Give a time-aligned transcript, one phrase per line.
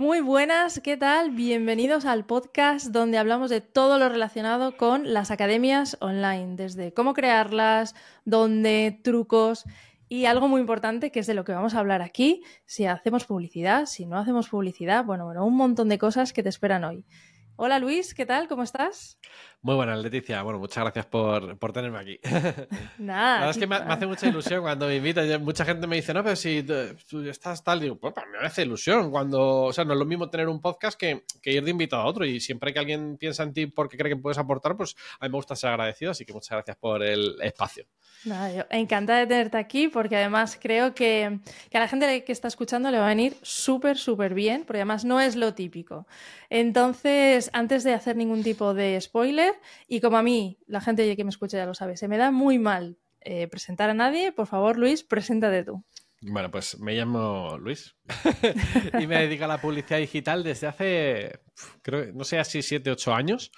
[0.00, 1.30] Muy buenas, ¿qué tal?
[1.30, 7.12] Bienvenidos al podcast donde hablamos de todo lo relacionado con las academias online, desde cómo
[7.12, 9.66] crearlas, dónde, trucos
[10.08, 13.26] y algo muy importante que es de lo que vamos a hablar aquí, si hacemos
[13.26, 17.04] publicidad, si no hacemos publicidad, bueno, bueno, un montón de cosas que te esperan hoy.
[17.62, 18.48] Hola Luis, ¿qué tal?
[18.48, 19.18] ¿Cómo estás?
[19.60, 20.42] Muy buenas, Leticia.
[20.42, 22.18] Bueno, muchas gracias por, tenerme aquí.
[22.98, 23.34] Nada.
[23.34, 25.44] La verdad es que me, hace mucha ilusión cuando me invitan.
[25.44, 29.10] Mucha gente me dice, no, pero si tú estás tal, digo, pues me hace ilusión.
[29.10, 32.06] Cuando, o sea, no es lo mismo tener un podcast que, ir de invitado a
[32.06, 32.24] otro.
[32.24, 35.30] Y siempre que alguien piensa en ti porque cree que puedes aportar, pues a mí
[35.30, 36.12] me gusta ser agradecido.
[36.12, 37.84] Así que muchas gracias por el espacio.
[38.24, 42.32] Nada, yo encantada de tenerte aquí porque además creo que, que a la gente que
[42.32, 46.06] está escuchando le va a venir súper, súper bien, porque además no es lo típico.
[46.50, 49.54] Entonces, antes de hacer ningún tipo de spoiler,
[49.88, 52.30] y como a mí, la gente que me escucha ya lo sabe, se me da
[52.30, 55.84] muy mal eh, presentar a nadie, por favor, Luis, preséntate tú.
[56.22, 57.96] Bueno, pues me llamo Luis
[59.00, 61.40] y me dedico a la publicidad digital desde hace,
[61.80, 63.50] creo, no sé, así 7, 8 años.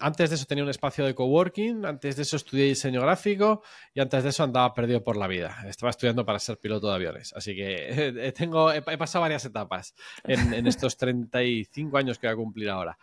[0.00, 4.00] Antes de eso tenía un espacio de coworking, antes de eso estudié diseño gráfico y
[4.00, 5.62] antes de eso andaba perdido por la vida.
[5.66, 7.34] Estaba estudiando para ser piloto de aviones.
[7.34, 12.70] Así que tengo, he, pasado varias etapas en, estos 35 años que voy a cumplir
[12.70, 12.98] ahora.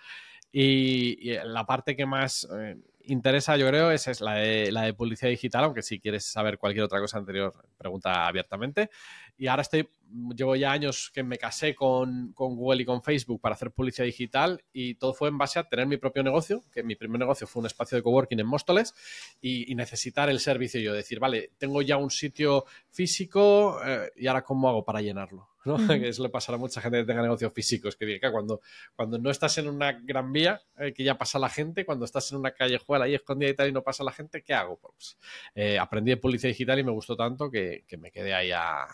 [0.52, 5.30] Y, la parte que más eh, interesa, yo creo, es, la, de, la de publicidad
[5.30, 8.90] digital, aunque si quieres saber cualquier otra cosa anterior, pregunta abiertamente.
[9.38, 9.90] Y ahora estoy
[10.36, 14.64] llevo ya años que me casé con, Google y con Facebook para hacer publicidad digital
[14.72, 17.62] y todo fue en base a tener mi propio negocio, que mi primer negocio fue
[17.62, 18.94] un espacio de coworking en Móstoles
[19.42, 24.42] y, necesitar el servicio yo, decir, vale, tengo ya un sitio físico eh, y ahora
[24.42, 25.50] cómo hago para llenarlo.
[25.66, 25.78] ¿No?
[26.06, 28.62] Que eso le pasará a mucha gente que tenga negocios físicos, que diga, cuando,
[28.96, 32.32] cuando no estás en una gran vía, eh, que ya pasa la gente, cuando estás
[32.32, 34.78] en una callejuela ahí escondida y tal y no pasa la gente, ¿qué hago?
[34.78, 35.18] Pues
[35.56, 38.88] eh, aprendí de publicidad digital y me gustó tanto que, me quedé ahí a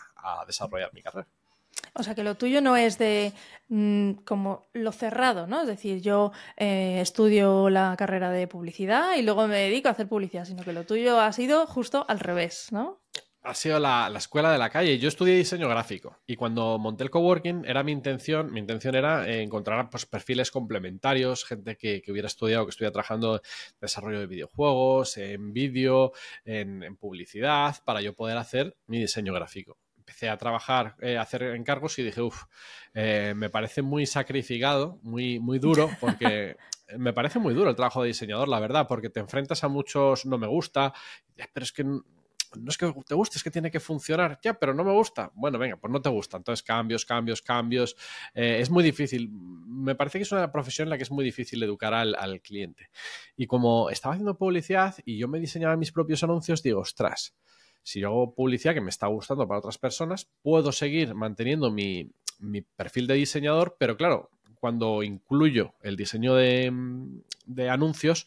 [0.46, 1.26] desarrollar mi carrera.
[1.94, 3.32] O sea, que lo tuyo no es de
[3.68, 5.60] mm, como lo cerrado, ¿no?
[5.62, 10.08] Es decir, yo eh, estudio la carrera de publicidad y luego me dedico a hacer
[10.08, 13.00] publicidad, sino que lo tuyo ha sido justo al revés, ¿no?
[13.44, 14.98] Ha sido la, escuela de la calle.
[14.98, 19.28] Yo estudié diseño gráfico y cuando monté el coworking era mi intención, mi intención era
[19.28, 23.40] encontrar pues, perfiles complementarios, gente que, hubiera estudiado, que estuviera trabajando en
[23.80, 26.12] desarrollo de videojuegos, en vídeo,
[26.44, 31.42] en publicidad, para yo poder hacer mi diseño gráfico empecé a trabajar, eh, a hacer
[31.42, 32.44] encargos y dije, uff,
[32.92, 36.56] eh, me parece muy sacrificado, muy, muy duro, porque
[36.98, 40.26] me parece muy duro el trabajo de diseñador, la verdad, porque te enfrentas a muchos
[40.26, 40.92] no me gusta,
[41.52, 41.84] pero es que
[42.58, 44.38] no es que te guste, es que tiene que funcionar.
[44.42, 45.30] Ya, pero no me gusta.
[45.34, 46.36] Bueno, venga, pues no te gusta.
[46.36, 47.96] Entonces, cambios, cambios, cambios.
[48.34, 49.30] Eh, es muy difícil.
[49.30, 52.40] Me parece que es una profesión en la que es muy difícil educar al, al,
[52.40, 52.90] cliente.
[53.36, 57.34] Y como estaba haciendo publicidad y yo me diseñaba mis propios anuncios, digo, ostras,
[57.82, 62.12] si yo hago publicidad que me está gustando para otras personas, puedo seguir manteniendo mi,
[62.76, 64.30] perfil de diseñador, pero claro,
[64.60, 66.72] cuando incluyo el diseño de,
[67.68, 68.26] anuncios,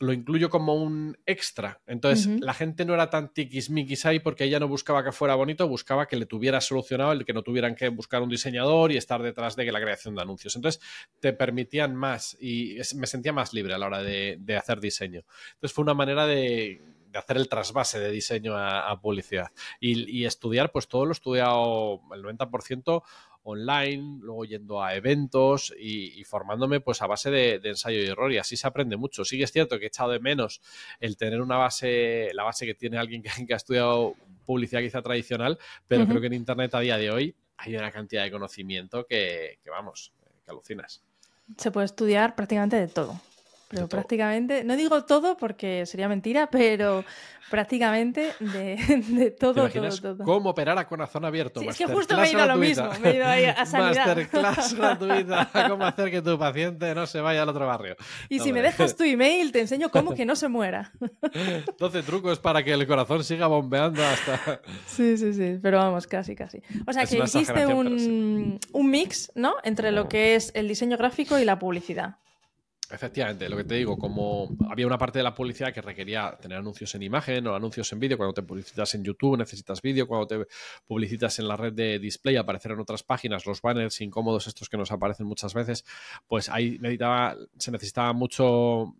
[0.00, 1.80] lo incluyo como un extra.
[1.86, 5.66] Entonces, la gente no era tan tiquismiquis ahí porque ella no buscaba que fuera bonito,
[5.68, 9.22] buscaba que le tuviera solucionado el que no tuvieran que buscar un diseñador y estar
[9.22, 10.56] detrás de la creación de anuncios.
[10.56, 10.82] Entonces,
[11.20, 15.24] te permitían más y me sentía más libre a la hora de hacer diseño.
[15.54, 16.80] Entonces, fue una manera de
[17.16, 19.48] hacer el trasvase de diseño a, publicidad.
[19.80, 23.02] Y, estudiar, pues todo lo he estudiado el 90%
[23.46, 28.38] online, luego yendo a eventos y, formándome pues a base de, ensayo y error y
[28.38, 29.24] así se aprende mucho.
[29.24, 30.60] Sí que es cierto que he echado de menos
[31.00, 34.14] el tener una base, la base que tiene alguien que, ha estudiado
[34.44, 38.24] publicidad quizá tradicional, pero creo que en Internet a día de hoy hay una cantidad
[38.24, 40.12] de conocimiento que, que vamos,
[40.44, 41.02] que alucinas.
[41.56, 43.20] Se puede estudiar prácticamente de todo.
[43.68, 47.04] Pero prácticamente, no digo todo porque sería mentira, pero
[47.50, 48.76] prácticamente de,
[49.08, 51.60] de todo, todo, todo, ¿Cómo operar a corazón abierto?
[51.60, 54.06] es que justo me he ido a lo mismo, me he ido ahí a sanidad.
[54.06, 57.96] Masterclass gratuita, cómo hacer que tu paciente no se vaya al otro barrio.
[58.28, 60.92] Y si me dejas tu email, te enseño cómo que no se muera.
[61.78, 64.60] 12 trucos para que el corazón siga bombeando hasta...
[64.86, 66.62] Sí, sí, sí, pero vamos, casi, casi.
[66.86, 69.54] O sea, que hiciste un, un mix, ¿no?
[69.64, 72.16] Entre lo que es el diseño gráfico y la publicidad.
[72.88, 76.58] Efectivamente, lo que te digo, como había una parte de la publicidad que requería tener
[76.58, 80.26] anuncios en imagen o anuncios en vídeo, cuando te publicitas en YouTube necesitas vídeo, cuando
[80.26, 80.46] te
[80.86, 84.76] publicitas en la red de display aparecer en otras páginas, los banners incómodos estos que
[84.76, 85.84] nos aparecen muchas veces,
[86.28, 86.78] pues ahí
[87.58, 88.94] se necesitaba mucho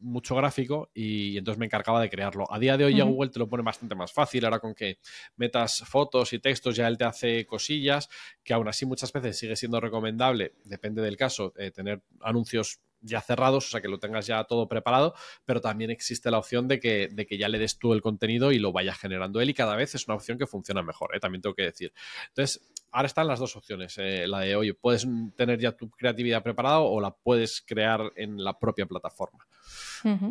[0.00, 2.50] mucho gráfico y, entonces me encargaba de crearlo.
[2.50, 4.98] A día de hoy ya Google te lo pone bastante más fácil, ahora con que
[5.36, 8.08] metas fotos y textos ya él te hace cosillas,
[8.42, 13.20] que aún así muchas veces sigue siendo recomendable, depende del caso, eh, tener anuncios ya
[13.20, 15.14] cerrados, o sea, que lo tengas ya todo preparado,
[15.44, 18.52] pero también existe la opción de que, de que ya le des tú el contenido
[18.52, 21.20] y lo vayas generando él y cada vez es una opción que funciona mejor, ¿eh?
[21.20, 21.92] también tengo que decir.
[22.28, 22.60] Entonces,
[22.92, 23.96] ahora están las dos opciones.
[23.98, 25.06] Eh, la de, oye, puedes
[25.36, 29.46] tener ya tu creatividad preparada o la puedes crear en la propia plataforma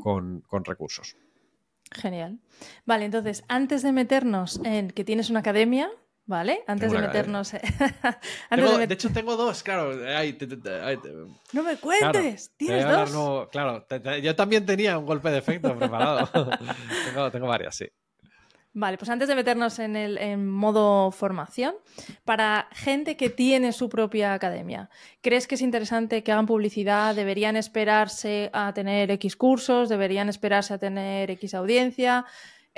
[0.02, 1.16] con, con recursos.
[1.92, 2.40] Genial.
[2.86, 5.90] Vale, entonces, antes de meternos en que tienes una academia,
[6.30, 6.64] ¿vale?
[6.68, 7.52] Antes de meternos.
[8.52, 9.96] de, hecho, tengo dos, claro.
[11.54, 13.50] no me cuentes, tienes dos.
[13.50, 13.86] claro,
[14.22, 16.30] yo también tenía un golpe de efecto preparado.
[17.06, 17.88] tengo, tengo varias, sí.
[18.72, 21.74] Vale, pues antes de meternos en el en modo formación,
[22.24, 24.92] para gente que tiene su propia academia,
[25.22, 27.16] ¿crees que es interesante que hagan publicidad?
[27.16, 29.90] ¿Deberían esperarse a tener X cursos?
[29.90, 32.28] ¿Deberían esperarse a tener X audiencia?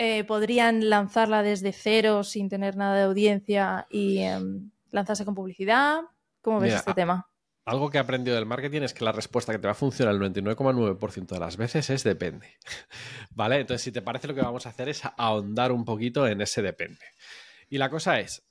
[0.04, 6.02] Eh, ¿Podrían lanzarla desde cero sin tener nada de audiencia y em, lanzarse con publicidad?
[6.42, 7.28] ¿Cómo ves este tema?
[7.66, 10.16] algo que he aprendido del marketing es que la respuesta que te va a funcionar
[10.16, 12.58] el 99,9% de las veces es depende.
[13.30, 13.60] ¿Vale?
[13.60, 16.64] Entonces, si te parece, lo que vamos a hacer es ahondar un poquito en ese
[16.64, 17.06] depende.
[17.70, 18.42] Y la cosa es,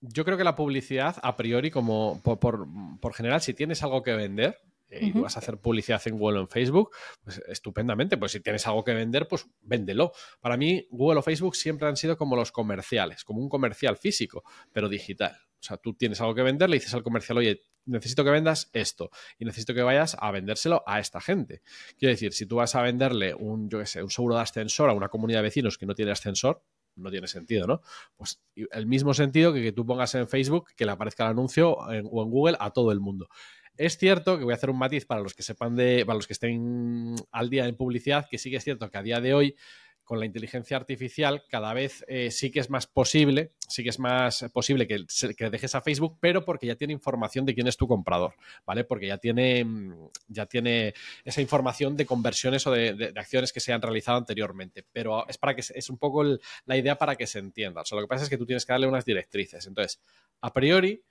[0.00, 4.58] yo creo que la publicidad, a priori, como por, general, si tienes algo que vender,
[4.92, 6.90] eh, y vas a hacer publicidad en Google o en Facebook,
[7.24, 8.18] pues estupendamente.
[8.18, 10.12] Pues si tienes algo que vender, pues véndelo.
[10.40, 14.44] Para mí, Google o Facebook siempre han sido como los comerciales, como un comercial físico,
[14.70, 15.34] pero digital.
[15.34, 18.68] O sea, tú tienes algo que vender, le dices al comercial, oye, necesito que vendas
[18.72, 21.62] esto y necesito que vayas a vendérselo a esta gente.
[21.98, 24.90] Quiero decir, si tú vas a venderle un, yo qué sé, un seguro de ascensor
[24.90, 26.62] a una comunidad de vecinos que no tiene ascensor,
[26.96, 27.80] no tiene sentido, ¿no?
[28.16, 31.70] Pues el mismo sentido que que tú pongas en Facebook que le aparezca el anuncio
[31.72, 33.28] o en Google a todo el mundo.
[33.76, 36.26] Es cierto que voy a hacer un matiz para los que sepan de, para los
[36.26, 39.34] que estén al día en publicidad, que sí que es cierto que a día de
[39.34, 39.56] hoy
[40.04, 43.98] con la inteligencia artificial cada vez eh, sí que es más posible, sí que es
[43.98, 45.06] más posible que,
[45.50, 48.34] dejes a Facebook, pero porque ya tiene información de quién es tu comprador,
[48.66, 48.84] ¿vale?
[48.84, 50.92] Porque ya tiene, mm, ya tiene
[51.24, 54.84] esa información de conversiones o de, acciones que se han realizado anteriormente.
[54.92, 57.82] Pero es para que es un poco la idea para que se entienda.
[57.90, 59.66] Lo que pasa es que tú tienes que darle unas directrices.
[59.66, 60.02] Entonces,
[60.40, 61.02] a priori,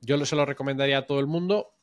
[0.00, 1.74] yo se lo recomendaría a todo el mundo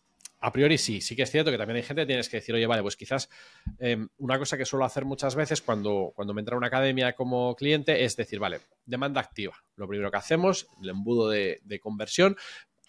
[0.44, 2.56] a priori sí, sí que es cierto que también hay gente que tienes que decir,
[2.56, 3.30] oye, vale, pues quizás
[3.78, 7.14] em, una cosa que suelo hacer muchas veces cuando, cuando me entra a una academia
[7.14, 9.56] como cliente es decir, vale, demanda activa.
[9.76, 12.36] Lo primero que hacemos, el embudo de, conversión,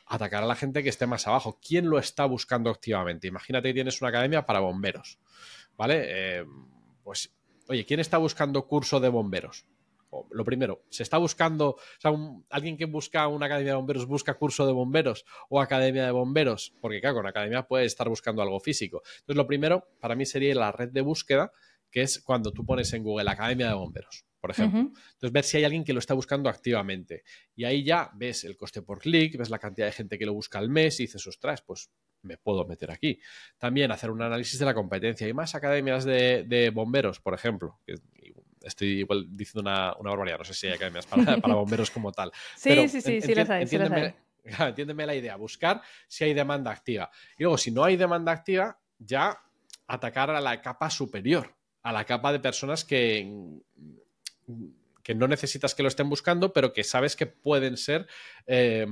[0.06, 1.58] atacar a la gente que esté más abajo.
[1.60, 3.28] ¿Quién lo está buscando activamente?
[3.28, 5.18] Imagínate que tienes una academia para bomberos,
[5.76, 6.38] ¿vale?
[6.38, 6.48] Em,
[7.04, 7.30] pues,
[7.68, 9.66] oye, ¿quién está buscando curso de bomberos?
[10.30, 12.12] Lo primero, ¿se está buscando, o sea,
[12.50, 16.74] alguien que busca una academia de bomberos busca curso de bomberos o academia de bomberos?
[16.80, 19.02] Porque claro, con academia puede estar buscando algo físico.
[19.20, 21.52] Entonces, lo primero para mí sería la red de búsqueda,
[21.90, 24.80] que es cuando tú pones en Google Academia de Bomberos, por ejemplo.
[24.80, 27.22] Entonces, ver si hay alguien que lo está buscando activamente.
[27.54, 30.32] Y ahí ya ves el coste por clic, ves la cantidad de gente que lo
[30.32, 31.90] busca al mes y dices, ostras, pues
[32.22, 33.20] me puedo meter aquí.
[33.58, 35.26] También hacer un análisis de la competencia.
[35.26, 37.78] Hay más academias de, bomberos, por ejemplo,
[38.64, 42.32] estoy igual diciendo una, barbaridad, no sé si hay academias para, para bomberos como tal.
[42.56, 43.62] sí, sí, sí, sí, las hay,
[44.44, 47.10] entiéndeme, la idea, buscar si hay demanda activa.
[47.38, 49.40] Y luego, si no hay demanda activa, ya
[49.86, 53.60] atacar a la capa superior, a la capa de personas que,
[55.02, 58.06] que no necesitas que lo estén buscando, pero que sabes que pueden ser
[58.46, 58.86] eh,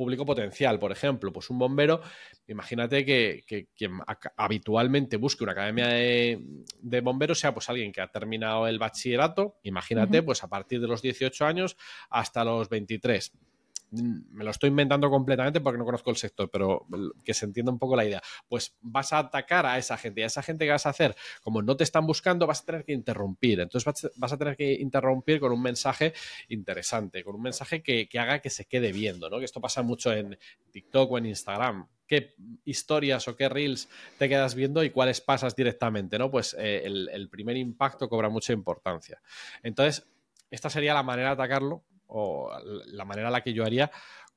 [0.00, 2.00] público potencial, por ejemplo, pues un bombero,
[2.48, 3.98] imagínate que, quien
[4.38, 10.22] habitualmente busque una academia de, bomberos sea pues alguien que ha terminado el bachillerato, imagínate,
[10.22, 11.76] pues a partir de los 18 años
[12.08, 13.49] hasta los 23 Mm,
[13.90, 16.86] me lo estoy inventando completamente porque no conozco el sector, pero
[17.24, 18.22] que se entienda un poco la idea.
[18.48, 21.16] Pues vas a atacar a esa gente y a esa gente que vas a hacer,
[21.42, 23.60] como no te están buscando, vas a tener que interrumpir.
[23.60, 26.12] Entonces vas a tener que interrumpir con un mensaje
[26.48, 29.38] interesante, con un mensaje que, haga que se quede viendo, ¿no?
[29.38, 30.38] Que esto pasa mucho en
[30.70, 31.86] TikTok o en Instagram.
[32.06, 33.88] ¿Qué historias o qué reels
[34.18, 36.30] te quedas viendo y cuáles pasas directamente, ¿no?
[36.30, 39.22] Pues eh, el primer impacto cobra mucha importancia.
[39.62, 40.06] Entonces,
[40.50, 42.50] esta sería la manera de atacarlo o
[42.86, 43.90] la manera en la que yo haría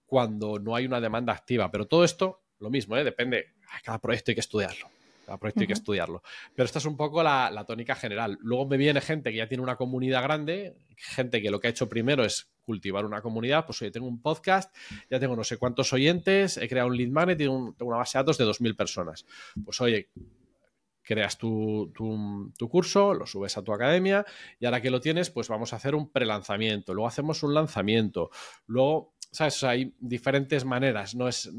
[0.06, 1.72] cuando no hay una demanda activa.
[1.72, 3.04] Pero todo esto, lo mismo, ¿eh?
[3.04, 3.54] depende,
[3.84, 4.88] cada proyecto hay que estudiarlo.
[5.26, 6.22] Cada proyecto hay que estudiarlo.
[6.54, 8.38] Pero esta es un poco la, tónica general.
[8.42, 11.70] Luego me viene gente que ya tiene una comunidad grande, gente que lo que ha
[11.70, 13.66] hecho primero es cultivar una comunidad.
[13.66, 14.76] Pues oye, tengo un podcast,
[15.10, 18.18] ya tengo no sé cuántos oyentes, he creado un lead magnet y tengo, una base
[18.18, 19.26] de datos de 2.000 personas.
[19.64, 20.10] Pues oye,
[21.04, 21.92] creas tu,
[22.70, 24.26] curso, lo subes a tu academia
[24.60, 28.30] y ahora que lo tienes, pues vamos a hacer un prelanzamiento, luego hacemos un lanzamiento,
[28.66, 29.64] luego, ¿sabes?
[29.64, 31.52] hay diferentes maneras, no es,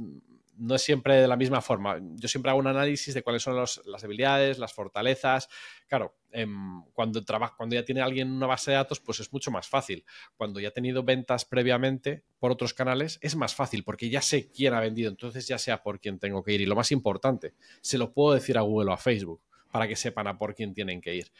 [0.57, 1.99] no es siempre de la misma forma.
[2.15, 5.49] Yo siempre hago un análisis de cuáles son las debilidades, las fortalezas.
[5.87, 7.25] Claro, em, cuando,
[7.57, 10.05] cuando ya tiene alguien una base de datos, pues es mucho más fácil.
[10.37, 14.51] Cuando ya ha tenido ventas previamente por otros canales, es más fácil porque ya sé
[14.51, 16.61] quién ha vendido, entonces ya sé a por quién tengo que ir.
[16.61, 19.97] Y lo más importante, se lo puedo decir a Google o a Facebook para que
[19.97, 21.33] sepan a por quién tienen que ir.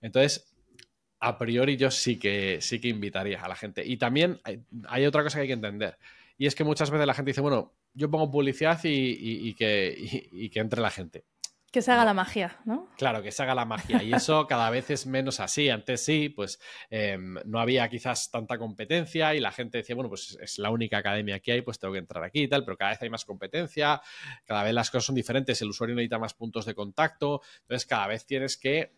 [0.00, 0.54] Entonces,
[1.24, 3.84] a priori yo sí que, sí que invitaría a la gente.
[3.84, 4.40] Y también
[4.88, 5.98] hay, otra cosa que hay que entender.
[6.36, 9.94] Y es que muchas veces la gente dice, bueno, yo pongo publicidad y, que,
[10.32, 11.24] y que entre la gente.
[11.74, 12.88] Que se haga la magia, ¿no?
[12.96, 14.00] Claro, que se haga la magia.
[14.00, 15.70] Y eso cada vez es menos así.
[15.70, 20.38] Antes sí, pues em, no había quizás tanta competencia y la gente decía, bueno, pues
[20.40, 22.92] es la única academia que hay, pues tengo que entrar aquí y tal, pero cada
[22.92, 24.00] vez hay más competencia,
[24.44, 28.06] cada vez las cosas son diferentes, el usuario necesita más puntos de contacto, entonces cada
[28.06, 28.92] vez tienes que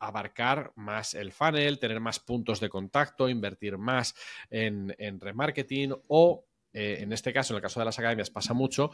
[0.00, 4.16] abarcar más el funnel, tener más puntos de contacto, invertir más
[4.50, 6.44] en, en remarketing o
[6.78, 8.90] eh, en este caso, en el caso de las academias, pasa mucho,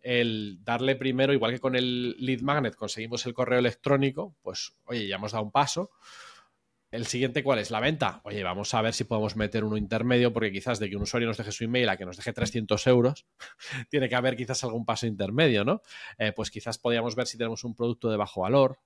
[0.00, 5.06] el darle primero, igual que con el lead magnet conseguimos el correo electrónico, pues oye,
[5.06, 5.90] ya hemos dado un paso.
[6.90, 7.70] El siguiente, ¿cuál es?
[7.70, 8.22] La venta.
[8.24, 11.28] Oye, vamos a ver si podemos meter uno intermedio, porque quizás de que un usuario
[11.28, 13.26] nos deje su email a que nos deje 300 euros,
[13.90, 15.82] tiene que haber quizás algún paso intermedio, ¿no?
[16.16, 18.78] Eh, pues quizás podríamos ver si tenemos un producto de bajo valor,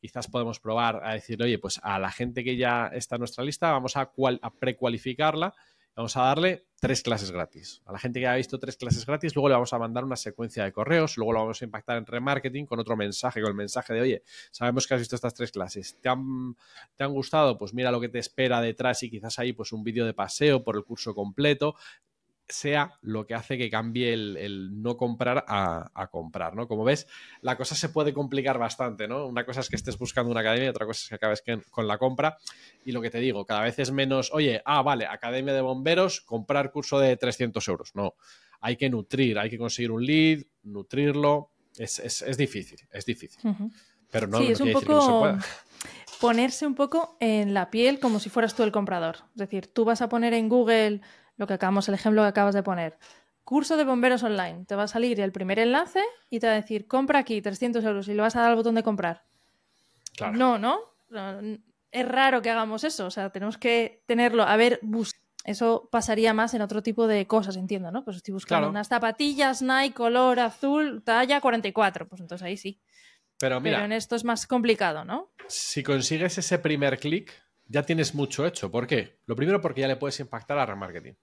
[0.00, 3.44] quizás podemos probar a decir, oye, pues a la gente que ya está en nuestra
[3.44, 5.52] lista, vamos a, a precualificarla
[5.98, 7.82] vamos a darle tres clases gratis.
[7.84, 10.14] A la gente que ha visto tres clases gratis, luego le vamos a mandar una
[10.14, 13.56] secuencia de correos, luego lo vamos a impactar en remarketing con otro mensaje, con el
[13.56, 16.56] mensaje de, oye, sabemos que has visto estas tres clases, ¿te han,
[16.94, 17.58] ¿te han gustado?
[17.58, 20.62] Pues mira lo que te espera detrás y quizás ahí pues un vídeo de paseo
[20.62, 21.74] por el curso completo
[22.48, 26.66] sea lo que hace que cambie el, no comprar a, comprar, ¿no?
[26.66, 27.06] Como ves,
[27.42, 29.26] la cosa se puede complicar bastante, ¿no?
[29.26, 31.86] Una cosa es que estés buscando una academia y otra cosa es que acabes con
[31.86, 32.38] la compra.
[32.84, 36.20] Y lo que te digo, cada vez es menos, oye, ah, vale, academia de bomberos,
[36.22, 37.94] comprar curso de 300 euros.
[37.94, 38.14] No,
[38.60, 41.50] hay que nutrir, hay que conseguir un lead, nutrirlo.
[41.76, 43.40] Es, difícil, es difícil.
[44.10, 45.38] Pero no, sí, es un poco...
[46.20, 49.18] Ponerse un poco en la piel como si fueras tú el comprador.
[49.34, 51.00] Es decir, tú vas a poner en Google
[51.38, 52.98] lo que acabamos, el ejemplo que acabas de poner.
[53.44, 54.66] Curso de bomberos online.
[54.66, 57.82] Te va a salir el primer enlace y te va a decir, compra aquí 300
[57.84, 59.24] euros y le vas a dar al botón de comprar.
[60.32, 60.80] No, no,
[61.90, 63.06] Es raro que hagamos eso.
[63.06, 64.42] O sea, tenemos que tenerlo.
[64.42, 64.80] A ver,
[65.44, 68.04] Eso pasaría más en otro tipo de cosas, entiendo, ¿no?
[68.04, 72.06] Pues estoy buscando unas zapatillas Nike color azul, talla 44.
[72.06, 72.82] Pues entonces ahí sí.
[73.38, 73.78] Pero mira.
[73.78, 75.30] Pero en esto es más complicado, ¿no?
[75.46, 77.32] Si consigues ese primer clic,
[77.66, 78.70] ya tienes mucho hecho.
[78.70, 79.20] ¿Por qué?
[79.26, 81.16] Lo primero porque ya le puedes impactar a remarketing.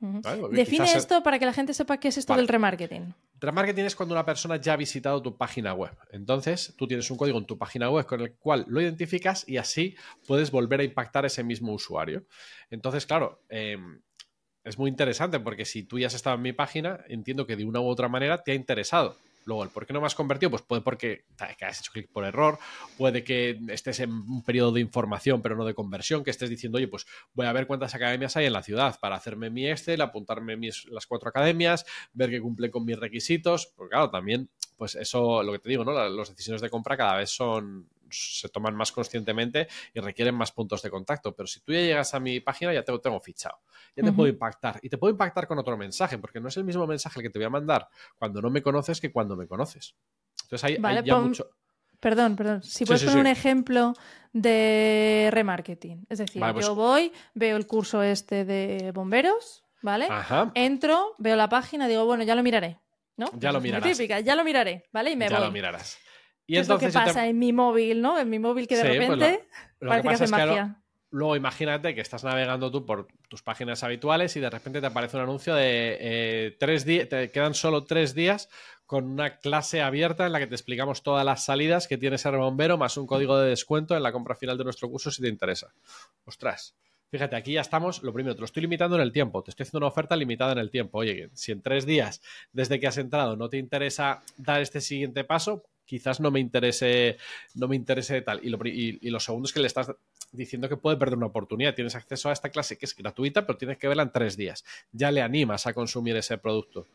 [0.00, 3.14] Define esto para que la gente sepa qué es esto del remarketing.
[3.40, 5.96] Remarketing es cuando una persona ya ha visitado tu página web.
[6.10, 9.56] Entonces, tú tienes un código en tu página web con el cual lo identificas y
[9.56, 12.24] así puedes volver a impactar a ese mismo usuario.
[12.70, 14.00] Entonces, claro, em,
[14.64, 17.64] es muy interesante porque si tú ya has estado en mi página, entiendo que de
[17.64, 19.16] una u otra manera te ha interesado.
[19.48, 21.24] Luego, por qué no me has convertido, pues puede porque
[21.56, 22.58] que has hecho clic por error,
[22.98, 26.76] puede que estés en un periodo de información pero no de conversión, que estés diciendo,
[26.76, 30.02] oye, pues voy a ver cuántas academias hay en la ciudad para hacerme mi Excel,
[30.02, 34.96] apuntarme mis, las cuatro academias, ver que cumple con mis requisitos, porque claro, también, pues
[34.96, 35.92] eso, lo que te digo, ¿no?
[35.92, 40.82] Las decisiones de compra cada vez son, se toman más conscientemente y requieren más puntos
[40.82, 41.34] de contacto.
[41.34, 43.58] Pero si tú ya llegas a mi página, ya te lo tengo fichado.
[43.96, 44.78] Ya te puedo impactar.
[44.82, 47.30] Y te puedo impactar con otro mensaje, porque no es el mismo mensaje el que
[47.30, 49.94] te voy a mandar cuando no me conoces que cuando me conoces.
[50.44, 51.50] Entonces hay, ya mucho.
[52.00, 52.62] Perdón, perdón.
[52.62, 53.94] Si puedes poner un ejemplo
[54.32, 56.06] de remarketing.
[56.08, 60.08] Es decir, pues yo voy, veo el curso este de bomberos, ¿vale?
[60.54, 62.78] Entro, veo la página, digo, bueno, ya lo miraré.
[63.18, 63.30] ¿no?
[63.34, 63.96] Ya lo mirarás.
[63.96, 65.10] típica, ya lo miraré, ¿vale?
[65.10, 65.98] Y me ya lo mirarás.
[66.48, 68.18] Y es lo que pasa en mi móvil, ¿no?
[68.18, 70.80] En mi móvil que de pues repente parece que, hace magia.
[71.10, 75.18] luego imagínate que estás navegando tú por tus páginas habituales y de repente te aparece
[75.18, 78.48] un anuncio de eh, tres días, te quedan solo tres días
[78.86, 82.34] con una clase abierta en la que te explicamos todas las salidas que tiene ser
[82.38, 85.28] bombero más un código de descuento en la compra final de nuestro curso si te
[85.28, 85.74] interesa.
[86.24, 86.74] Ostras.
[87.10, 89.64] Fíjate, aquí ya estamos, lo primero, te lo estoy limitando en el tiempo, te estoy
[89.64, 90.98] haciendo una oferta limitada en el tiempo.
[90.98, 95.24] Oye, si en tres días desde que has entrado no te interesa dar este siguiente
[95.24, 97.16] paso, quizás no me interese,
[97.54, 98.40] no me interese tal.
[98.44, 99.90] Y lo, y, lo segundo es que le estás
[100.30, 101.74] diciendo que puede perder una oportunidad.
[101.74, 104.64] Tienes acceso a esta clase que es gratuita, pero tienes que verla en tres días.
[104.92, 106.86] Ya le animas a consumir ese producto.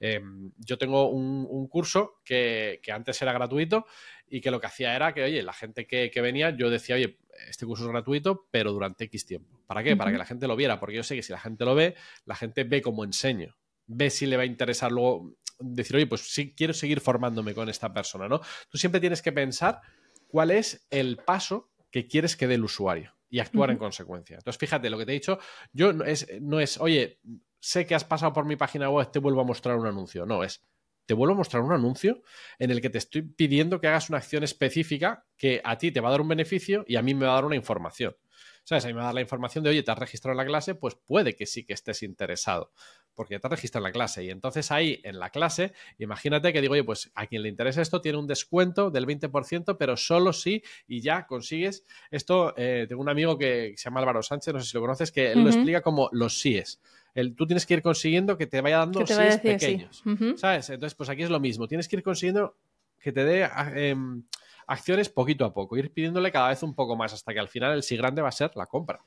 [0.00, 3.86] Em, yo tengo un, curso que, antes era gratuito
[4.28, 7.18] y que lo que hacía era que, oye, la gente que, venía, yo decía, oye,
[7.48, 9.60] este curso es gratuito, pero durante X tiempo.
[9.68, 9.96] ¿Para qué?
[9.96, 11.94] Para que la gente lo viera, porque yo sé que si la gente lo ve,
[12.26, 13.56] la gente ve cómo enseño
[13.94, 17.68] ve si le va a interesar luego decir, oye, pues sí, quiero seguir formándome con
[17.68, 18.40] esta persona, ¿no?
[18.68, 19.80] Tú siempre tienes que pensar
[20.26, 24.36] cuál es el paso que quieres que dé el usuario y actuar en consecuencia.
[24.36, 25.38] Entonces, fíjate, lo que te he dicho,
[25.72, 27.20] yo no es, no es, oye,
[27.60, 30.26] sé que has pasado por mi página web, te vuelvo a mostrar un anuncio.
[30.26, 30.66] No, es,
[31.06, 32.22] te vuelvo a mostrar un anuncio
[32.58, 36.00] en el que te estoy pidiendo que hagas una acción específica que a ti te
[36.00, 38.16] va a dar un beneficio y a mí me va a dar una información.
[38.64, 38.84] ¿Sabes?
[38.84, 40.46] A mí me va a dar la información de, oye, te has registrado en la
[40.46, 42.70] clase, pues puede que sí que estés interesado.
[43.14, 44.24] Porque ya te registras en la clase.
[44.24, 47.82] Y entonces ahí en la clase, imagínate que digo, oye, pues a quien le interesa
[47.82, 51.84] esto tiene un descuento del 20%, pero solo si y ya consigues.
[52.10, 55.12] Esto, eh, tengo un amigo que se llama Álvaro Sánchez, no sé si lo conoces,
[55.12, 56.80] que él lo explica como los síes.
[57.14, 60.02] El, tú tienes que ir consiguiendo que te vaya dando síes pequeños.
[60.36, 60.70] ¿Sabes?
[60.70, 61.68] Entonces, pues aquí es lo mismo.
[61.68, 62.56] Tienes que ir consiguiendo
[62.98, 64.22] que te dé em,
[64.66, 67.72] acciones poquito a poco, ir pidiéndole cada vez un poco más hasta que al final
[67.72, 69.00] el sí grande va a ser la compra.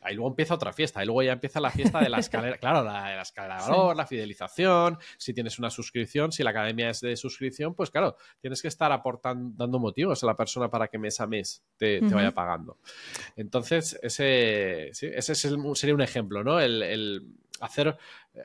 [0.00, 2.84] Ahí luego empieza otra fiesta, y luego ya empieza la fiesta de la escalera, claro,
[2.84, 7.00] la, la escalera de valor, la fidelización, si tienes una suscripción, si la academia es
[7.00, 10.98] de suscripción, pues claro, tienes que estar aportando, dando motivos a la persona para que
[10.98, 12.78] mes a mes te, vaya pagando.
[13.36, 16.60] Entonces, ese, ese sería un ejemplo, ¿no?
[16.60, 17.96] El, hacer,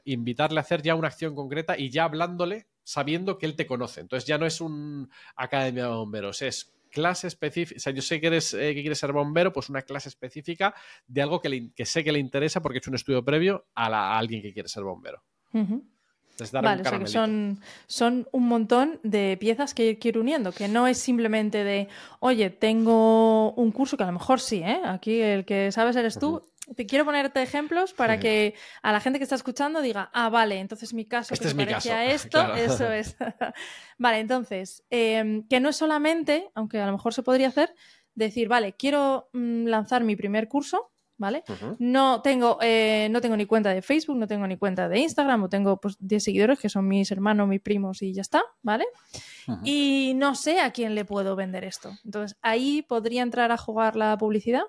[0.05, 4.01] invitarle a hacer ya una acción concreta y ya hablándole sabiendo que él te conoce.
[4.01, 8.21] Entonces ya no es un academia de bomberos, es clase específica, o sea, yo sé
[8.21, 10.73] que eres eh, que quieres ser bombero, pues una clase específica
[11.07, 14.41] de algo que, sé que le interesa porque he hecho un estudio previo a, alguien
[14.41, 15.23] que quiere ser bombero.
[15.51, 20.67] vale, o sea que son, son un montón de piezas que que ir uniendo, que
[20.67, 21.87] no es simplemente de,
[22.19, 24.79] oye, tengo un curso que a lo mejor sí, ¿eh?
[24.85, 26.43] Aquí el que sabes eres tú,
[26.75, 30.59] te quiero ponerte ejemplos para que a la gente que está escuchando diga, ah, vale,
[30.59, 31.93] entonces mi caso este es mi caso.
[31.97, 33.15] esto, eso es.
[33.97, 37.73] vale, entonces, em, que no es solamente, aunque a lo mejor se podría hacer,
[38.15, 41.43] decir, vale, quiero mm, lanzar mi primer curso, ¿vale?
[41.79, 45.43] no, tengo, eh, no tengo ni cuenta de Facebook, no tengo ni cuenta de Instagram,
[45.43, 48.85] o tengo pues 10 seguidores que son mis hermanos, mis primos y ya está, ¿vale?
[49.63, 51.91] Y no sé a quién le puedo vender esto.
[52.03, 54.63] Entonces, ahí podría entrar a jugar la publicidad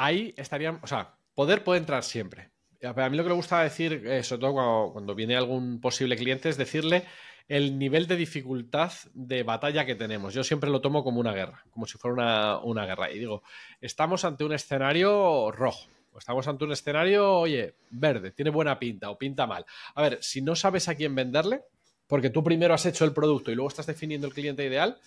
[0.00, 2.50] ahí estarían, o sea, poder puede entrar siempre.
[2.82, 6.48] A mí lo que me gusta decir, eh, sobre todo cuando, viene algún posible cliente,
[6.48, 7.04] es decirle
[7.46, 10.32] el nivel de dificultad de batalla que tenemos.
[10.32, 13.10] Yo siempre lo tomo como una guerra, como si fuera una, guerra.
[13.10, 13.42] Y digo,
[13.80, 15.86] estamos ante un escenario rojo.
[16.16, 19.64] Estamos ante un escenario, oye, verde, tiene buena pinta o pinta mal.
[19.94, 21.62] A ver, si no sabes a quién venderle,
[22.06, 24.98] porque tú primero has hecho el producto y luego estás definiendo el cliente ideal,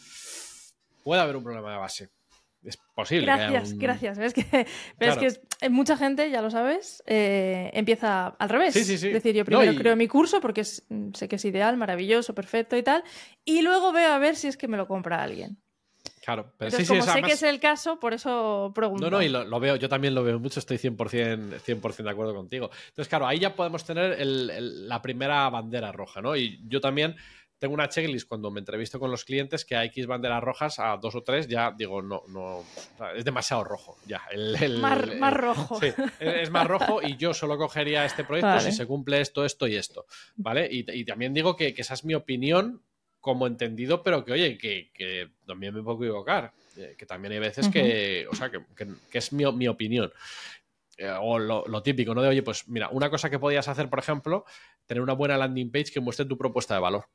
[1.03, 2.09] puede haber un problema de base
[2.63, 3.25] es posible.
[3.25, 4.17] Gracias, gracias.
[4.17, 4.67] ¿Ves que,
[4.97, 8.73] pero es que mucha gente, ya lo sabes, eh, empieza al revés.
[8.73, 9.07] Sí, sí, sí.
[9.07, 12.83] Es decir, yo primero creo mi curso porque sé que es ideal, maravilloso, perfecto y
[12.83, 13.03] tal,
[13.45, 15.57] y luego veo a ver si es que me lo compra alguien.
[16.23, 19.09] Claro, pero sí, como sé que es el caso, por eso pregunto.
[19.09, 22.33] No, no, y lo, veo, yo también lo veo mucho, estoy 100%, 100 de acuerdo
[22.33, 22.69] contigo.
[22.87, 26.37] Entonces, claro, ahí ya podemos tener la primera bandera roja, ¿no?
[26.37, 27.17] Y yo también
[27.63, 30.97] tengo una checklist cuando me entrevisto con los clientes que a X banderas rojas, a
[30.97, 32.61] dos o tres, ya digo, no, no,
[33.15, 33.97] es demasiado rojo.
[34.05, 35.79] Ya, el, más, rojo.
[35.79, 39.65] Sí, es más rojo y yo solo cogería este proyecto si se cumple esto, esto
[39.65, 40.05] y esto.
[40.35, 40.67] ¿Vale?
[40.69, 42.81] Y, también digo que, esa es mi opinión
[43.21, 46.51] como entendido, pero que, oye, que, también me puedo equivocar.
[46.75, 48.59] Eh, que también hay veces que, o sea, que,
[49.13, 50.11] es mi, mi opinión.
[50.97, 52.21] Eh, o lo, lo, típico, ¿no?
[52.21, 54.43] De, oye, pues mira, una cosa que podías hacer, por ejemplo,
[54.85, 57.05] tener una buena landing page que muestre tu propuesta de valor.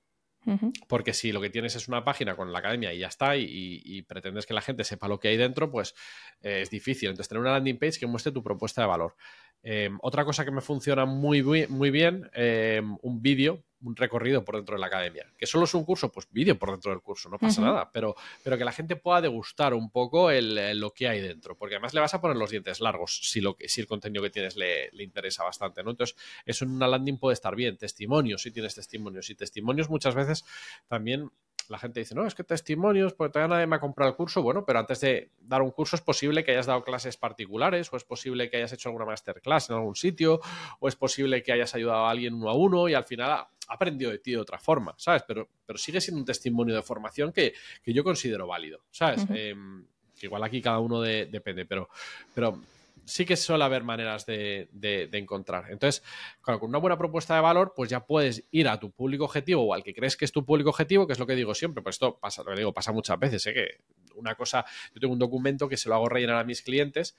[0.87, 4.03] Porque si lo que tienes es una página con la academia y ya está, y,
[4.03, 5.95] pretendes que la gente sepa lo que hay dentro, pues
[6.41, 7.11] eh, es difícil.
[7.11, 9.15] Entonces, tener una landing page que muestre tu propuesta de valor.
[9.63, 14.57] Em, otra cosa que me funciona muy, muy, bien, em, un vídeo, un recorrido por
[14.57, 15.27] dentro de la academia.
[15.37, 17.91] Que solo es un curso, pues vídeo por dentro del curso, no pasa nada.
[17.93, 21.57] Pero, pero que la gente pueda degustar un poco lo que hay dentro.
[21.57, 24.23] Porque además le vas a poner los dientes largos si, lo que, si el contenido
[24.23, 25.83] que tienes le, interesa bastante.
[25.83, 25.91] ¿no?
[25.91, 27.77] Entonces, eso en una landing puede estar bien.
[27.77, 29.31] Testimonios, si tienes testimonios.
[29.31, 30.45] Y testimonios muchas veces
[30.89, 31.31] también
[31.69, 34.43] la gente dice, no, es que testimonios, porque todavía nadie me ha comprado el curso.
[34.43, 37.97] Bueno, pero antes de dar un curso es posible que hayas dado clases particulares, o
[37.97, 40.41] es posible que hayas hecho alguna masterclass en algún sitio,
[40.81, 43.51] o es posible que hayas ayudado a alguien uno a uno y al final ha
[43.69, 45.23] aprendido de ti de otra forma, ¿sabes?
[45.27, 47.55] Pero, pero sigue siendo un testimonio de formación que,
[47.85, 49.27] yo considero válido, ¿sabes?
[49.31, 49.85] Em,
[50.23, 51.89] igual aquí cada uno depende, pero,
[52.35, 52.61] pero
[53.09, 54.69] sí que suele haber maneras de,
[55.13, 55.71] encontrar.
[55.71, 56.03] Entonces,
[56.41, 59.75] con una buena propuesta de valor, pues ya puedes ir a tu público objetivo o
[59.75, 61.83] al que crees que es tu público objetivo, que es lo que digo siempre.
[61.83, 63.55] Pues esto pasa, lo digo, pasa muchas veces, ¿eh?
[63.55, 63.69] que
[64.15, 67.17] una cosa, yo tengo un documento que se lo hago rellenar a mis clientes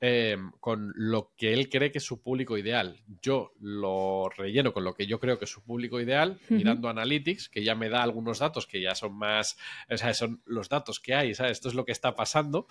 [0.00, 3.02] Em, con lo que él cree que es su público ideal.
[3.20, 7.48] Yo lo relleno con lo que yo creo que es su público ideal, mirando Analytics,
[7.48, 9.58] que ya me da algunos datos que ya son más,
[9.90, 11.52] o sea, son los datos que hay, ¿sabes?
[11.52, 12.68] Esto es lo que está pasando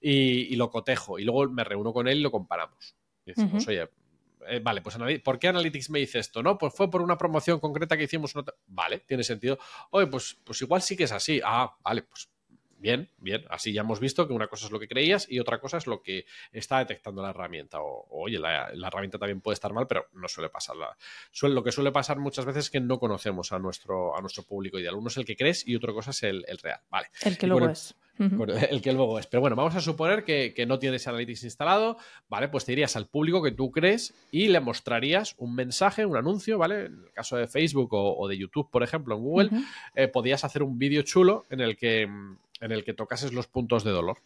[0.00, 1.20] y, lo cotejo.
[1.20, 2.96] Y luego me reúno con él y lo comparamos.
[3.24, 3.88] Y decimos, oye,
[4.48, 6.42] eh, vale, pues ¿por qué Analytics me dice esto?
[6.42, 8.34] No, pues fue por una promoción concreta que hicimos.
[8.66, 9.60] Vale, tiene sentido.
[9.90, 11.40] Oye, pues, pues igual sí que es así.
[11.44, 12.28] Ah, vale, pues
[12.84, 13.46] Bien, bien.
[13.48, 15.86] Así ya hemos visto que una cosa es lo que creías y otra cosa es
[15.86, 17.80] lo que está detectando la herramienta.
[17.80, 20.76] O, oye, la, herramienta también puede estar mal, pero no suele pasar.
[20.76, 24.78] lo que suele pasar muchas veces es que no conocemos a nuestro, a nuestro público
[24.78, 24.96] ideal.
[24.96, 26.80] Uno es el que crees y otra cosa es el, real.
[26.90, 27.06] Vale.
[27.22, 27.94] El que luego es.
[28.18, 29.28] el que luego es.
[29.28, 31.96] Pero bueno, vamos a suponer que, no tienes Analytics instalado,
[32.28, 32.48] ¿vale?
[32.48, 36.58] Pues te irías al público que tú crees y le mostrarías un mensaje, un anuncio,
[36.58, 36.84] ¿vale?
[36.84, 39.50] En el caso de Facebook o, de YouTube, por ejemplo, en Google,
[39.94, 42.06] eh, podías hacer un vídeo chulo en el que
[42.60, 44.18] en el que tocases los puntos de dolor.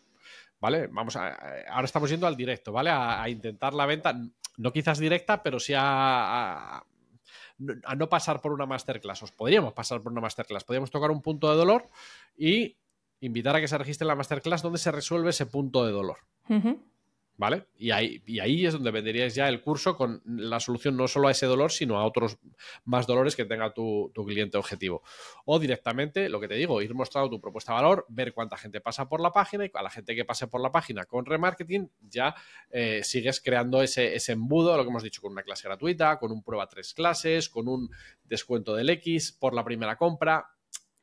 [0.60, 0.88] ¿Vale?
[0.88, 1.28] Vamos a.
[1.68, 2.90] Ahora estamos yendo al directo, ¿vale?
[2.90, 4.18] A, intentar la venta,
[4.56, 6.82] no quizás directa, pero sí a,
[7.58, 9.22] no pasar por una masterclass.
[9.22, 10.64] Os podríamos pasar por una masterclass.
[10.64, 11.88] Podríamos tocar un punto de dolor
[12.36, 12.76] y
[13.20, 16.18] invitar a que se registre la masterclass donde se resuelve ese punto de dolor.
[17.38, 17.68] ¿Vale?
[17.79, 21.29] Y ahí, y ahí es donde venderías ya el curso con la solución no solo
[21.29, 22.37] a ese dolor, sino a otros
[22.85, 25.05] más dolores que tenga tu, cliente objetivo.
[25.44, 28.81] O directamente, lo que te digo, ir mostrando tu propuesta de valor, ver cuánta gente
[28.81, 31.88] pasa por la página y a la gente que pase por la página con remarketing
[32.01, 32.35] ya
[32.70, 36.33] eh, sigues creando ese, ese embudo, lo que hemos dicho, con una clase gratuita, con
[36.33, 37.88] un prueba tres clases, con un
[38.24, 40.57] descuento del X por la primera compra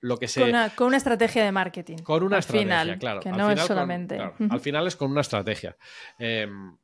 [0.05, 0.27] lo que
[0.75, 1.97] Con una, estrategia de marketing.
[1.97, 3.21] Con una estrategia, claro.
[3.21, 4.19] Que no es solamente.
[4.19, 5.75] Al final es con una estrategia.
[6.19, 6.77] Em,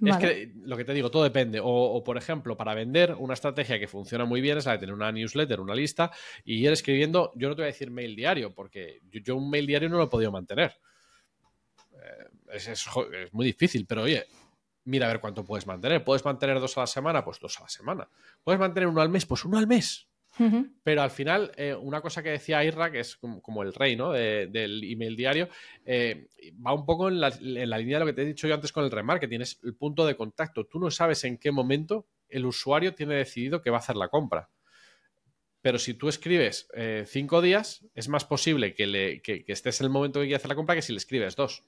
[0.00, 1.60] es que lo que te digo, todo depende.
[1.62, 4.94] O, por ejemplo, para vender, una estrategia que funciona muy bien es la de tener
[4.94, 6.12] una newsletter, una lista,
[6.44, 7.32] y ir escribiendo.
[7.34, 10.04] Yo no te voy a decir mail diario, porque yo, un mail diario no lo
[10.04, 10.76] he podido mantener.
[11.92, 12.88] Eh, es,
[13.32, 14.26] muy difícil, pero oye,
[14.84, 16.04] mira a ver cuánto puedes mantener.
[16.04, 17.24] ¿Puedes mantener dos a la semana?
[17.24, 18.08] Pues dos a la semana.
[18.44, 19.26] ¿Puedes mantener uno al mes?
[19.26, 20.06] Pues uno al mes.
[20.82, 24.12] Pero al final, eh, una cosa que decía Irra, que es como, el rey ¿no?
[24.12, 25.48] del email diario,
[25.84, 26.28] eh,
[26.64, 28.84] va un poco en la, línea de lo que te he dicho yo antes con
[28.84, 30.64] el remarketing, es el punto de contacto.
[30.64, 34.08] Tú no sabes en qué momento el usuario tiene decidido que va a hacer la
[34.08, 34.48] compra.
[35.60, 39.86] Pero si tú escribes eh, cinco días, es más posible que, le, que, estés en
[39.86, 41.62] el momento que quiere hacer la compra que si le escribes dos.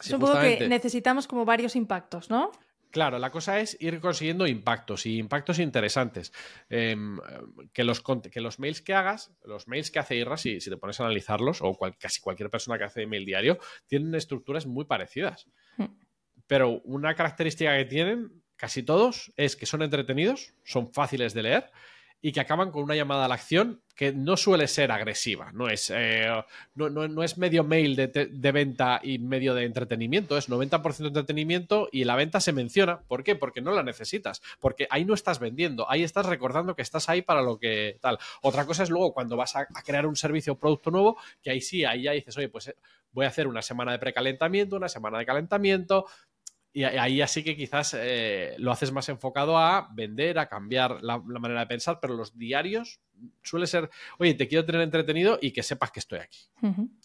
[0.00, 2.50] Supongo que necesitamos como varios impactos, ¿no?
[2.90, 6.32] Claro, la cosa es ir consiguiendo impactos y impactos interesantes.
[6.70, 7.18] Em,
[7.72, 10.76] que, los, que los mails que hagas, los mails que hace Irra, si, si te
[10.76, 15.46] pones a analizarlos, o casi cualquier persona que hace email diario, tienen estructuras muy parecidas.
[15.76, 15.86] Hmm.
[16.46, 21.70] Pero una característica que tienen casi todos es que son entretenidos, son fáciles de leer
[22.20, 25.50] y que acaban con una llamada a la acción que no suele ser agresiva.
[25.52, 26.28] No es, eh,
[26.76, 32.04] no, es medio mail de, venta y medio de entretenimiento, es 90% de entretenimiento y
[32.04, 33.00] la venta se menciona.
[33.00, 33.34] ¿Por qué?
[33.34, 34.40] Porque no la necesitas.
[34.60, 38.18] Porque ahí no estás vendiendo, ahí estás recordando que estás ahí para lo que tal.
[38.40, 41.60] Otra cosa es luego cuando vas a, crear un servicio o producto nuevo, que ahí
[41.60, 42.76] sí, ahí ya dices, oye, pues eh,
[43.10, 46.06] voy a hacer una semana de precalentamiento, una semana de calentamiento,
[46.72, 51.18] y ahí así que quizás eh, lo haces más enfocado a vender, a cambiar la,
[51.18, 53.00] manera de pensar, pero los diarios
[53.42, 56.38] suele ser, oye, te quiero tener entretenido y que sepas que estoy aquí.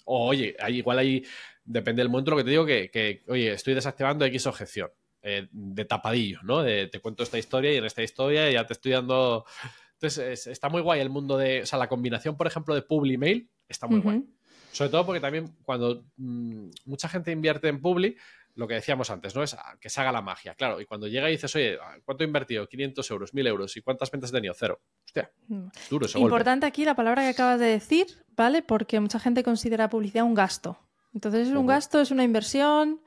[0.06, 1.24] O oye, igual ahí,
[1.64, 4.90] depende del momento lo que te digo, que, oye, estoy desactivando X objeción.
[5.26, 6.64] Eh, de tapadillo, ¿no?
[6.64, 9.46] De, te cuento esta historia y en esta historia ya te estoy dando...
[9.94, 11.62] Entonces, está muy guay el mundo de...
[11.62, 14.26] O sea, la combinación, por ejemplo, de Publi Mail está muy guay.
[14.74, 18.18] Sobre todo porque también cuando mm, mucha gente invierte en Publi,
[18.56, 19.44] lo que decíamos antes, ¿no?
[19.44, 20.80] Es que se haga la magia, claro.
[20.80, 22.68] Y cuando llega y dices, oye, ¿cuánto he invertido?
[22.68, 23.78] 500 euros, 1000 euros.
[23.78, 24.54] ¿Y cuántas ventas he tenido?
[24.54, 24.82] Cero.
[25.06, 25.68] Hostia, mm.
[25.90, 28.62] duro ese Importante aquí la palabra que acabas de decir, ¿vale?
[28.62, 30.80] Porque mucha gente considera publicidad un gasto.
[31.14, 32.00] Entonces, ¿es un gasto?
[32.00, 33.02] ¿Es una inversión?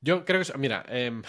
[0.00, 1.22] Yo creo que, mira, em,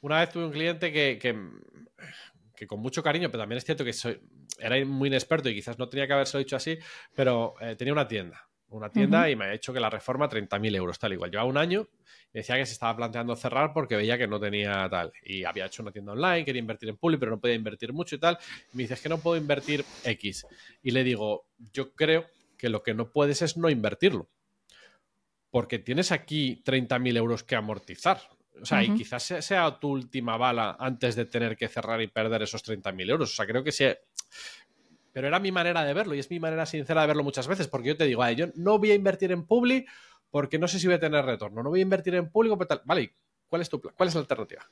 [0.00, 3.92] una vez tuve un cliente que, que, con mucho cariño, pero también es cierto que
[3.92, 4.20] soy,
[4.58, 6.76] era muy inexperto y quizás no tenía que haberse dicho así,
[7.14, 10.76] pero eh, tenía una tienda una tienda y me ha hecho que la reforma 30.000
[10.76, 11.30] euros, tal igual.
[11.30, 11.88] Llevaba un año
[12.32, 15.12] y decía que se estaba planteando cerrar porque veía que no tenía tal.
[15.22, 18.16] Y había hecho una tienda online, quería invertir en public, pero no podía invertir mucho
[18.16, 18.38] y tal.
[18.72, 20.46] Y me dice, es que no puedo invertir X.
[20.82, 22.26] Y le digo, yo creo
[22.56, 24.28] que lo que no puedes es no invertirlo.
[25.50, 28.20] Porque tienes aquí 30.000 euros que amortizar.
[28.60, 32.42] O sea, y quizás sea tu última bala antes de tener que cerrar y perder
[32.42, 33.32] esos 30.000 euros.
[33.32, 33.84] O sea, creo que si,
[35.18, 37.66] pero era mi manera de verlo y es mi manera sincera de verlo muchas veces,
[37.66, 39.84] porque yo te digo, yo no voy a invertir en publi
[40.30, 42.68] porque no sé si voy a tener retorno, no voy a invertir en público, pero
[42.68, 42.82] tal.
[42.84, 43.16] Vale,
[43.48, 43.92] ¿cuál es tu plan?
[43.96, 44.70] ¿Cuál es la alternativa?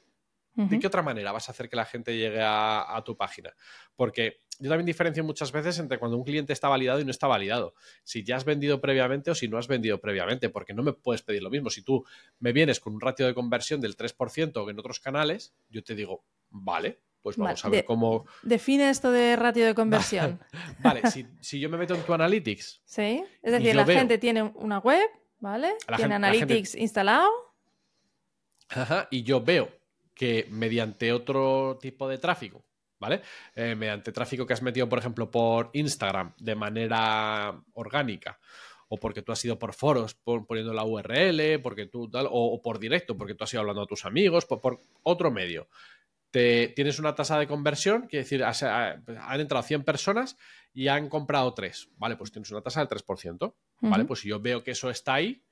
[0.55, 3.53] ¿De qué otra manera vas a hacer que la gente llegue a, tu página?
[3.97, 7.27] Porque yo también diferencio muchas veces entre cuando un cliente está validado y no está
[7.27, 7.75] validado.
[8.05, 11.23] Si ya has vendido previamente o si no has vendido previamente, porque no me puedes
[11.23, 11.71] pedir lo mismo.
[11.71, 12.05] Si tú
[12.39, 15.97] me vienes con un ratio de conversión del 3% que en otros canales, yo te
[15.97, 18.25] digo, vale, pues vamos a ver cómo...
[18.45, 20.39] Define esto de ratio de conversión.
[20.79, 21.03] vale,
[21.41, 22.83] si, yo me meto en tu Analytics...
[22.85, 25.11] Sí, es decir, la gente tiene una web,
[25.41, 25.75] ¿vale?
[25.97, 27.29] tiene Analytics instalado.
[28.69, 29.69] Ajá, y yo veo
[30.15, 32.65] que mediante otro tipo de tráfico,
[33.01, 33.23] ¿vale?
[33.57, 38.39] Eh, mediante tráfico que has metido, por ejemplo, por Instagram de manera orgánica,
[38.87, 42.79] o porque tú has ido por foros poniendo la URL, porque tú tal, o, por
[42.79, 45.67] directo, porque tú has ido hablando a tus amigos, por otro medio
[46.75, 50.37] tienes una tasa de conversión, quiere decir, han entrado 100 personas
[50.75, 51.91] y han comprado 3.
[51.97, 53.55] Vale, pues tienes una tasa del 3%.
[53.81, 55.43] Vale, pues si yo veo que eso está ahí,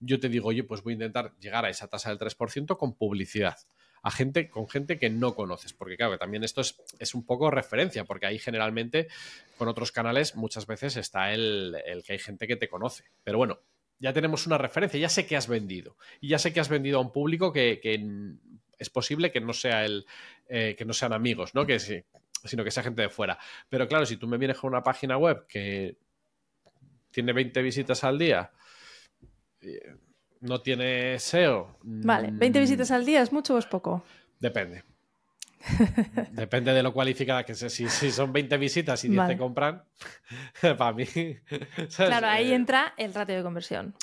[0.00, 2.96] yo te digo, oye, pues voy a intentar llegar a esa tasa del 3% con
[2.96, 3.56] publicidad.
[4.02, 7.24] A gente, con gente que no conoces, porque claro, que también esto es, es, un
[7.24, 9.08] poco referencia, porque ahí generalmente
[9.56, 13.04] con otros canales muchas veces está el, el que hay gente que te conoce.
[13.22, 13.60] Pero bueno,
[13.98, 15.96] ya tenemos una referencia, ya sé que has vendido.
[16.20, 17.80] Y ya sé que has vendido a un público que,
[18.78, 20.06] es posible que no sea el,
[20.48, 21.66] eh, que no sean amigos, ¿no?
[21.66, 23.38] Que sino que sea gente de fuera.
[23.68, 25.96] Pero claro, si tú me vienes con una página web que
[27.10, 28.50] tiene 20 visitas al día,
[29.60, 29.94] eh,
[30.40, 31.78] no tiene SEO.
[31.82, 34.04] Vale, ¿20 mm, visitas al día es mucho o es poco?
[34.40, 34.84] Depende.
[36.32, 37.70] Depende de lo cualificada que sea.
[37.70, 39.84] Si, son 20 visitas y 10 te compran,
[40.78, 41.06] para mí.
[41.96, 43.94] Claro, ahí eh, entra el ratio de conversión.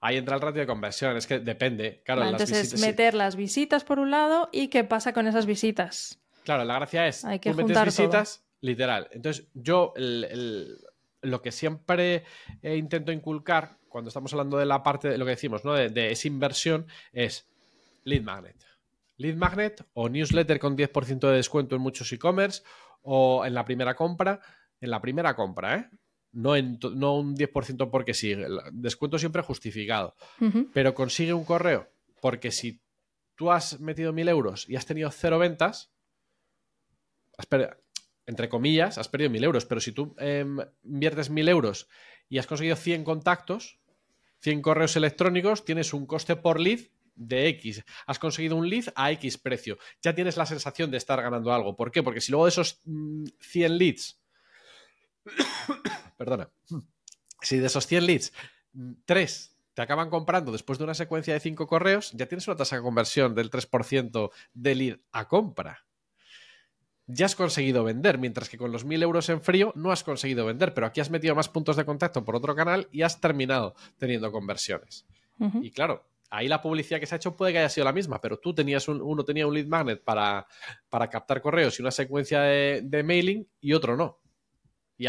[0.00, 2.02] Ahí entra el ratio de conversión, es que depende.
[2.04, 6.20] Claro, entonces, meter las visitas por un lado y qué pasa con esas visitas.
[6.44, 9.08] Claro, la gracia es, Hay que tú metes visitas, literal.
[9.12, 9.92] Entonces, yo
[11.22, 12.24] lo que siempre
[12.62, 15.74] intento inculcar cuando estamos hablando de la parte de lo que decimos, ¿no?
[15.74, 17.46] De, esa inversión, es
[18.04, 18.56] lead magnet.
[19.20, 22.62] Lead magnet o newsletter con 10% de descuento en muchos e-commerce
[23.02, 24.40] o en la primera compra.
[24.80, 25.90] En la primera compra, ¿eh?
[26.32, 28.34] No, en, no un 10% porque sí.
[28.72, 30.14] descuento siempre justificado.
[30.72, 31.90] Pero consigue un correo.
[32.22, 32.80] Porque si
[33.34, 35.92] tú has metido 1000 euros y has tenido cero ventas,
[38.26, 39.66] entre comillas, has perdido 1000 euros.
[39.66, 41.88] Pero si tú em, inviertes 1000 euros
[42.28, 43.80] y has conseguido 100 contactos,
[44.40, 46.80] 100 correos electrónicos, tienes un coste por lead
[47.14, 47.84] de X.
[48.06, 49.78] Has conseguido un lead a X precio.
[50.02, 51.76] Ya tienes la sensación de estar ganando algo.
[51.76, 52.02] ¿Por qué?
[52.02, 54.20] Porque si luego de esos 100 mm, leads,
[56.16, 56.50] perdona,
[57.42, 58.32] si de esos 100 leads,
[59.04, 62.56] 3 mm, te acaban comprando después de una secuencia de 5 correos, ya tienes una
[62.56, 65.84] tasa de conversión del 3% de lead a compra
[67.12, 70.46] ya has conseguido vender, mientras que con los 1000 euros en frío no has conseguido
[70.46, 73.74] vender, pero aquí has metido más puntos de contacto por otro canal y has terminado
[73.98, 75.06] teniendo conversiones.
[75.62, 78.20] Y claro, ahí la publicidad que se ha hecho puede que haya sido la misma,
[78.20, 80.46] pero tú tenías un, uno tenía un lead magnet para,
[80.88, 84.20] para captar correos y una secuencia de, mailing y otro no.
[84.96, 85.06] Y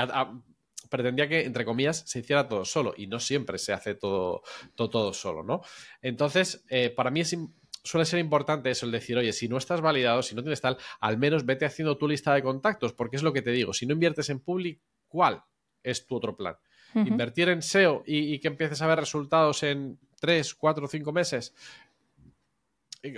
[0.90, 4.42] pretendía que, entre comillas, se hiciera todo solo y no siempre se hace todo,
[4.76, 5.62] todo, todo solo, ¿no?
[6.02, 7.38] Entonces, eh, para mí es
[7.84, 10.78] suele ser importante eso, el decir, oye, si no estás validado, si no tienes tal,
[11.00, 13.86] al menos vete haciendo tu lista de contactos, porque es lo que te digo, si
[13.86, 15.44] no inviertes en public, ¿cuál
[15.84, 16.56] es tu otro plan?
[16.94, 21.54] Invertir en SEO y, y, que empieces a ver resultados en 3, 4, 5 meses,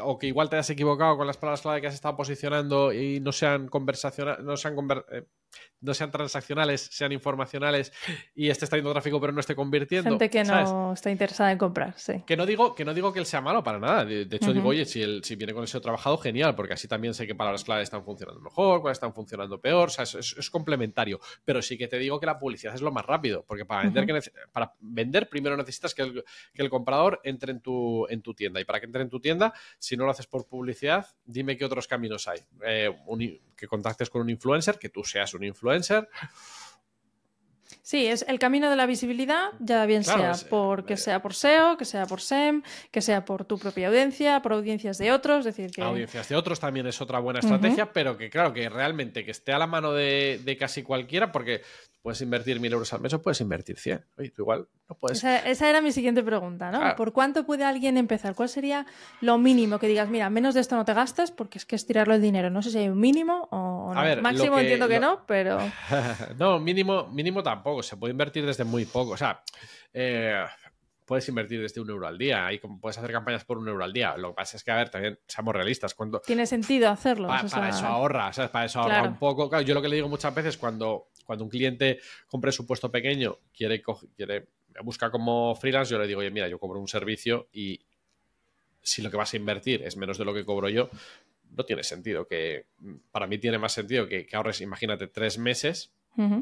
[0.02, 3.20] o que igual te hayas equivocado con las palabras clave que has estado posicionando y
[3.20, 4.76] no sean conversacionales, no sean
[5.12, 5.26] eh,
[5.84, 7.92] no sean transaccionales, sean informacionales
[8.36, 10.10] y esté trayendo tráfico pero no esté convirtiendo.
[10.10, 12.24] Gente que no está interesada en comprar, sí.
[12.26, 14.06] Que no digo que, no digo que él sea malo para nada.
[14.06, 17.14] De, hecho, digo, oye, si, él, si viene con ese trabajado, genial, porque así también
[17.14, 19.90] sé qué palabras clave están funcionando mejor, cuáles están funcionando peor.
[19.90, 21.20] O sea, es, complementario.
[21.44, 24.24] Pero sí que te digo que la publicidad es lo más rápido, porque para vender,
[24.52, 28.62] para vender primero necesitas que el, que el, comprador entre en tu, en tu tienda.
[28.62, 31.66] Y para que entre en tu tienda, si no lo haces por publicidad, dime qué
[31.66, 32.40] otros caminos hay.
[32.66, 32.92] Eh,
[33.56, 36.08] que contactes con un influencer, que tú seas un influencer.
[37.84, 41.76] Sí, es el camino de la visibilidad, ya bien sea por que sea por SEO,
[41.76, 45.70] que sea por SEM, que sea por tu propia audiencia, por audiencias de otros, decir
[45.70, 45.82] que...
[45.82, 49.52] Audiencias de otros también es otra buena estrategia, pero que claro, que realmente que esté
[49.52, 51.62] a la mano de, de casi cualquiera, porque
[52.04, 54.06] puedes invertir mil euros al mes o puedes invertir 100.
[54.18, 55.24] Oye, tú igual no puedes.
[55.24, 56.96] Esa, era mi siguiente pregunta, ¿no?
[56.98, 58.36] ¿Por cuánto puede alguien empezar?
[58.36, 58.86] ¿Cuál sería
[59.22, 61.86] lo mínimo que digas, mira, menos de esto no te gastas porque es que es
[61.88, 62.50] tirarlo el dinero?
[62.50, 64.00] No sé si hay un mínimo o no.
[64.00, 65.60] A ver, Máximo entiendo que no, pero.
[66.38, 67.73] no, mínimo, mínimo tampoco.
[67.82, 69.12] Se puede invertir desde muy poco.
[69.12, 69.42] O sea,
[69.94, 70.44] eh,
[71.06, 73.84] puedes invertir desde un euro al día y como puedes hacer campañas por un euro
[73.84, 74.16] al día.
[74.18, 75.94] Lo que pasa es que, a ver, también seamos realistas.
[75.94, 77.28] Cuando, Tiene sentido hacerlo.
[77.28, 78.52] para eso ahorra, ¿sabes?
[78.52, 79.50] Para eso ahorra un poco.
[79.50, 83.38] Claro, yo lo que le digo muchas veces cuando, cuando un cliente con presupuesto pequeño
[83.54, 83.82] quiere,
[84.16, 84.48] quiere
[84.82, 87.80] busca como freelance, yo le digo, oye, mira, yo cobro un servicio y
[88.82, 90.90] si lo que vas a invertir es menos de lo que cobro yo,
[91.56, 92.28] no tiene sentido.
[92.28, 92.68] Que
[93.12, 95.94] para mí tiene más sentido que, ahorres, imagínate, tres meses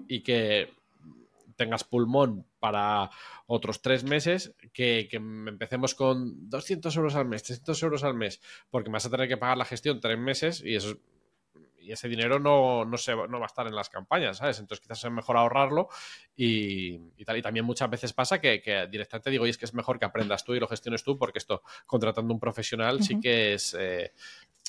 [0.08, 0.70] y que
[1.56, 3.10] tengas pulmón para
[3.48, 8.90] otros tres meses, que, empecemos con 200 euros al mes, 300 euros al mes, porque
[8.90, 10.98] me vas a tener que pagar la gestión tres meses y eso
[11.82, 14.60] y ese dinero no, no, se, no va a estar en las campañas, ¿sabes?
[14.60, 15.90] Entonces quizás es mejor ahorrarlo
[16.36, 17.38] y, tal.
[17.38, 20.44] Y también muchas veces pasa que, directamente digo, y es que es mejor que aprendas
[20.44, 23.76] tú y lo gestiones tú, porque esto, contratando un profesional, sí que es...
[23.78, 24.14] Eh,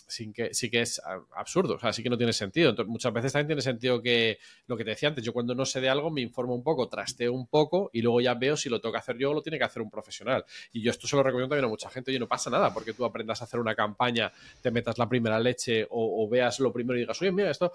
[0.06, 1.00] sin que, sí que es
[1.34, 2.70] absurdo, o sea, sí que no tiene sentido.
[2.70, 5.64] Entonces, muchas veces también tiene sentido que lo que te decía antes, yo cuando no
[5.64, 8.68] sé de algo me informo un poco, trasteo un poco y luego ya veo si
[8.68, 10.44] lo tengo que hacer yo o lo tiene que hacer un profesional.
[10.72, 12.92] Y yo esto se lo recomiendo también a mucha gente, y no pasa nada porque
[12.92, 16.96] tú aprendas a hacer una campaña, te metas la primera leche o, veas lo primero
[16.96, 17.72] y digas, oye, mira, esto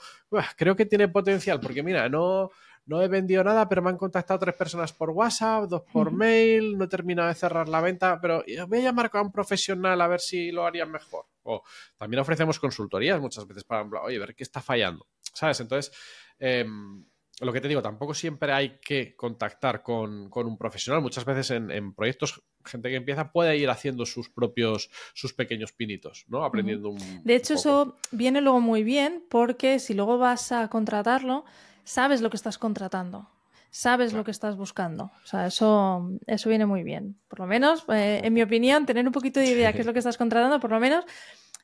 [0.55, 2.51] creo que tiene potencial, porque mira, no
[2.87, 6.77] no he vendido nada, pero me han contactado tres personas por WhatsApp, dos por mail,
[6.77, 10.07] no he terminado de cerrar la venta, pero voy a llamar a un profesional a
[10.07, 11.25] ver si lo harían mejor.
[11.43, 11.63] O
[11.97, 15.59] también ofrecemos consultorías muchas veces para, oye, ver qué está fallando, ¿sabes?
[15.59, 15.93] Entonces,
[16.39, 17.05] em,
[17.41, 21.01] lo que te digo, tampoco siempre hay que contactar con, un profesional.
[21.01, 26.25] Muchas veces en, proyectos, gente que empieza puede ir haciendo sus propios, sus pequeños pinitos,
[26.27, 26.43] ¿no?
[26.43, 27.23] Aprendiendo un.
[27.23, 31.45] De hecho, eso viene luego muy bien porque si luego vas a contratarlo,
[31.87, 33.29] sabes lo que estás contratando,
[33.71, 35.11] sabes lo que estás buscando.
[35.23, 37.17] O sea, eso, eso viene muy bien.
[37.29, 39.93] Por lo menos, eh, en mi opinión, tener un poquito de idea qué es lo
[39.93, 41.05] que estás contratando, por lo menos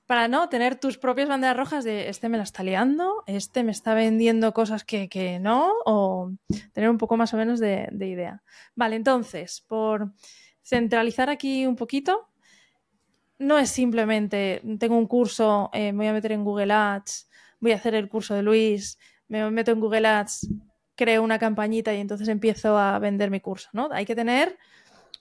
[0.07, 3.71] para no tener tus propias banderas rojas de este me la está liando, este me
[3.71, 6.31] está vendiendo cosas que, no, o
[6.73, 8.43] tener un poco más o menos de, idea.
[8.75, 10.11] Vale, entonces, por
[10.61, 12.29] centralizar aquí un poquito,
[13.39, 17.71] no es simplemente tengo un curso, eh, me voy a meter en Google Ads, voy
[17.71, 20.47] a hacer el curso de Luis, me meto en Google Ads,
[20.95, 23.89] creo una campañita y entonces empiezo a vender mi curso, ¿no?
[23.91, 24.57] Hay que tener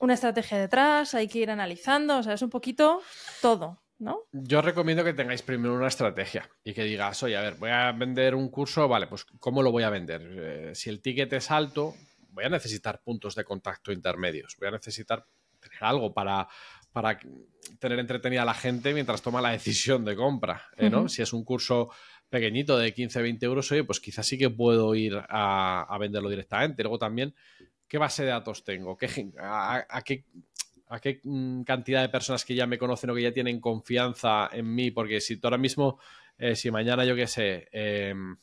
[0.01, 3.01] una estrategia detrás, hay que ir analizando, o sea, es un poquito
[3.41, 4.25] todo, ¿no?
[4.33, 7.93] Yo recomiendo que tengáis primero una estrategia y que digas, oye, a ver, voy a
[7.93, 10.23] vender un curso, vale, pues ¿cómo lo voy a vender?
[10.23, 11.95] Eh, si el ticket es alto,
[12.31, 15.25] voy a necesitar puntos de contacto intermedios, voy a necesitar
[15.61, 16.49] tener algo para,
[16.93, 17.19] para
[17.79, 20.91] tener entretenida a la gente mientras toma la decisión de compra, ¿eh?
[20.91, 21.09] ¿no?
[21.09, 21.91] Si es un curso
[22.33, 26.83] pequeñito de 15, 20 euros, oye, pues quizás sí que puedo ir a, venderlo directamente.
[26.83, 27.35] Luego también,
[27.87, 28.97] ¿qué base de datos tengo?
[29.39, 30.25] a, qué,
[30.89, 34.49] ¿A qué mm, cantidad de personas que ya me conocen o que ya tienen confianza
[34.51, 34.91] en mí?
[34.91, 35.99] Porque si tú ahora mismo,
[36.39, 38.35] eh, si mañana yo qué sé, em,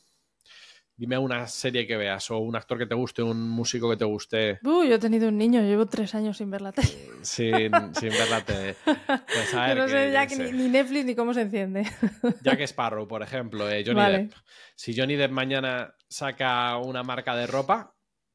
[1.00, 4.04] dime una serie que veas o un actor que te guste, un músico que te
[4.04, 4.58] guste.
[4.62, 6.88] Uh, yo he tenido un niño, llevo tres años sin ver la tele.
[7.22, 8.76] Sin, sin ver la tele.
[8.84, 11.86] Pues no sé ya ni, Netflix ni cómo se enciende.
[12.42, 14.32] Jack Sparrow, por ejemplo, eh, Johnny Depp.
[14.74, 17.94] Si Johnny Depp mañana saca una marca de ropa,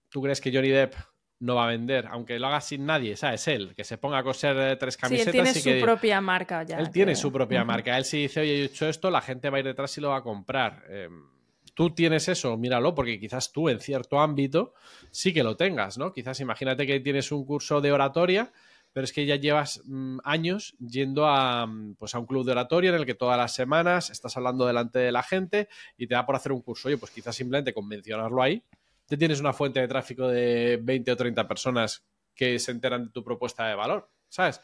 [0.09, 0.95] ¿tú crees que Johnny Depp
[1.41, 3.47] no va a vender, aunque lo haga sin nadie, ¿sabes?
[3.47, 5.33] Él, que se ponga a coser eh, tres camisetas.
[5.33, 6.79] Sí, él tiene su propia marca ya.
[6.79, 7.95] Él tiene su propia marca.
[7.95, 10.09] Él si dice, oye, he hecho esto, la gente va a ir detrás y lo
[10.09, 10.83] va a comprar.
[10.89, 11.34] Em,
[11.75, 14.73] tú tienes eso, míralo, porque quizás tú en cierto ámbito
[15.11, 16.11] sí que lo tengas, ¿no?
[16.11, 18.51] Quizás imagínate que tienes un curso de oratoria,
[18.93, 22.53] pero es que ya llevas mm, años yendo a, mm, pues a un club de
[22.53, 26.15] oratoria en el que todas las semanas estás hablando delante de la gente y te
[26.15, 26.87] da por hacer un curso.
[26.87, 28.63] Oye, pues quizás simplemente con mencionarlo ahí,
[29.05, 33.11] te tienes una fuente de tráfico de 20 o 30 personas que se enteran de
[33.11, 34.61] tu propuesta de valor, ¿sabes?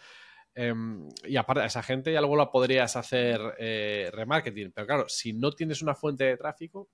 [0.54, 4.72] Em, y aparte, a esa gente ya luego la podrías hacer eh, remarketing.
[4.72, 6.90] Pero claro, si no tienes una fuente de tráfico,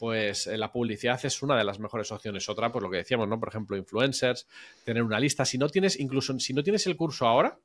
[0.00, 2.48] pues eh, la publicidad es una de las mejores opciones.
[2.48, 3.38] Otra, pues lo que decíamos, ¿no?
[3.38, 4.46] Por ejemplo, influencers,
[4.82, 5.44] tener una lista.
[5.44, 7.58] Si no tienes, incluso si no tienes el curso ahora,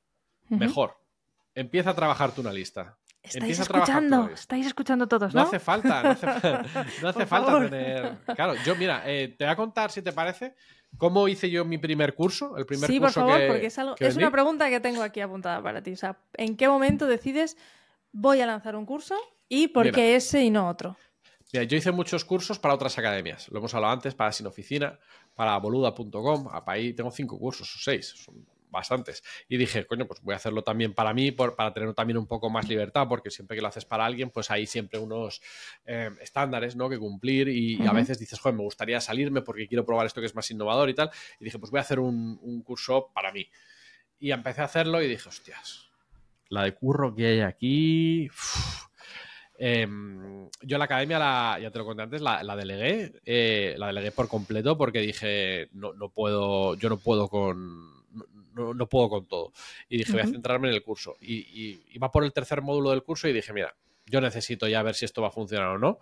[0.49, 0.97] mejor.
[1.53, 2.97] Empieza a trabajarte una lista.
[3.23, 5.41] Estáis escuchando, estáis escuchando todos, ¿no?
[5.41, 8.17] No hace falta, no hace, falta tener.
[8.35, 10.55] Claro, yo, mira, eh, te voy a contar, si te parece,
[10.97, 12.57] cómo hice yo mi primer curso.
[12.57, 15.63] El primer sí, por favor, porque es, algo, es una pregunta que tengo aquí apuntada
[15.63, 15.93] para ti.
[15.93, 17.57] O sea, ¿en qué momento decides
[18.11, 19.15] voy a lanzar un curso
[19.47, 20.97] y por qué ese y no otro?
[21.53, 23.49] Mira, yo hice muchos cursos para otras academias.
[23.49, 24.99] Lo hemos hablado antes, para Sin Oficina,
[25.35, 26.49] para boluda.com.
[26.65, 28.07] Ahí tengo cinco cursos o seis.
[28.07, 29.23] Son bastantes.
[29.47, 32.49] Y dije, coño, pues voy a hacerlo también para mí, para tener también un poco
[32.49, 35.41] más libertad, porque siempre que lo haces para alguien, pues hay siempre unos
[35.85, 36.89] eh, estándares ¿no?
[36.89, 40.27] que cumplir y, a veces dices, joder, me gustaría salirme porque quiero probar esto que
[40.27, 41.09] es más innovador y tal.
[41.39, 43.47] Y dije, pues voy a hacer un, curso para mí.
[44.19, 45.89] Y empecé a hacerlo y dije, hostias,
[46.49, 48.29] la de curro que hay aquí...
[49.57, 54.11] Em, yo la academia, la, ya te lo conté antes, la, delegué, eh, la delegué
[54.11, 58.05] por completo porque dije, no, no puedo, yo no puedo con,
[58.55, 59.51] no, puedo con todo.
[59.89, 61.15] Y dije, voy a centrarme en el curso.
[61.21, 64.95] Y, iba por el tercer módulo del curso y dije, mira, yo necesito ya ver
[64.95, 65.99] si esto va a funcionar o no.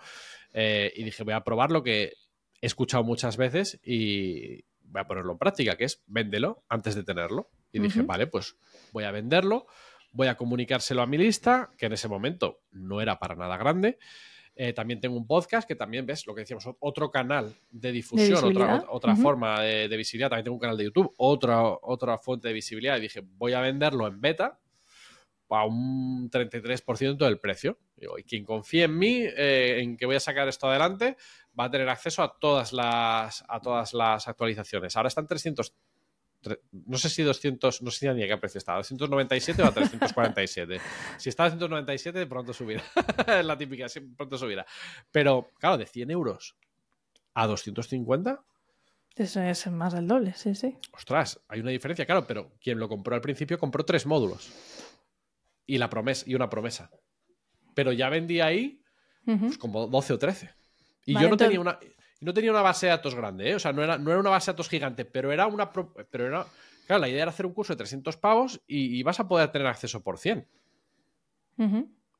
[0.53, 2.13] Eh, y dije, voy a probar lo que
[2.61, 7.03] he escuchado muchas veces y voy a ponerlo en práctica, que es véndelo antes de
[7.03, 7.49] tenerlo.
[7.71, 8.55] Y dije, vale, pues
[8.91, 9.65] voy a venderlo,
[10.13, 13.97] voy a comunicárselo a mi lista, que en ese momento no era para nada grande.
[14.55, 18.43] Eh, también tengo un podcast que también ves lo que decíamos, otro canal de difusión,
[18.45, 20.29] otra, otra forma de, visibilidad.
[20.29, 22.97] También tengo un canal de YouTube, otra, otra fuente de visibilidad.
[22.97, 24.59] Y dije, voy a venderlo en beta
[25.49, 27.77] a un 33% del precio.
[27.97, 31.15] y quien confíe en mí, eh, en que voy a sacar esto adelante,
[31.57, 34.95] va a tener acceso a todas las, a todas las actualizaciones.
[34.95, 35.73] Ahora están 300
[36.71, 40.79] no sé si 200, no sé ni a qué precio estaba, 297 o a 347.
[41.17, 42.83] si está a 297, pronto subirá.
[43.27, 44.65] es la típica, pronto subirá.
[45.11, 46.55] Pero, claro, de 100 euros
[47.33, 48.43] a 250.
[49.15, 50.77] Eso es más del doble, sí, sí.
[50.91, 54.51] Ostras, hay una diferencia, claro, pero quien lo compró al principio compró tres módulos.
[55.65, 56.89] Y, la promesa, y una promesa.
[57.75, 58.81] Pero ya vendía ahí
[59.25, 60.49] pues, como 12 o 13.
[61.05, 61.79] Y yo no tenía una
[62.23, 63.55] no tenía una base de datos grande, ¿eh?
[63.55, 65.71] O sea, no era, no era una base de datos gigante, pero era una.
[65.71, 66.45] Pero era.
[66.87, 69.67] Claro, la idea era hacer un curso de 300 pavos y, vas a poder tener
[69.67, 70.45] acceso por 100.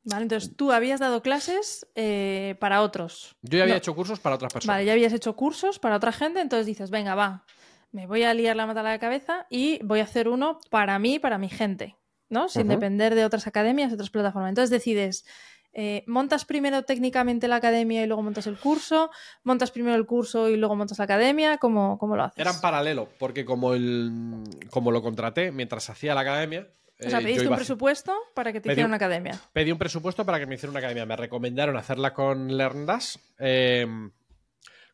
[0.06, 3.36] Vale, entonces tú habías dado clases eh, para otros.
[3.42, 4.76] Yo ya había hecho cursos para otras personas.
[4.76, 7.46] Vale, ya habías hecho cursos para otra gente, entonces dices, venga, va,
[7.92, 11.00] me voy a liar la mata a la cabeza y voy a hacer uno para
[11.00, 11.96] mí, para mi gente,
[12.28, 12.50] ¿no?
[12.50, 14.50] Sin depender de otras academias, otras plataformas.
[14.50, 15.26] Entonces decides,
[15.74, 19.10] eh, montas primero técnicamente la academia y luego montas el curso,
[19.44, 22.38] montas primero el curso y luego montas la academia, ¿cómo, cómo lo haces?
[22.38, 26.68] Era en paralelo, porque como, el, como lo contraté mientras hacía la academia...
[27.00, 29.38] O sea, eh, pediste un presupuesto para que te hiciera una academia.
[29.52, 31.06] Pedí un presupuesto para que me hiciera una academia.
[31.06, 33.88] Me recomendaron hacerla con LearnDash, eh,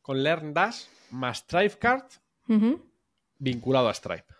[0.01, 2.05] con LearnDash más StripeCard
[3.37, 4.38] vinculado a Stripe.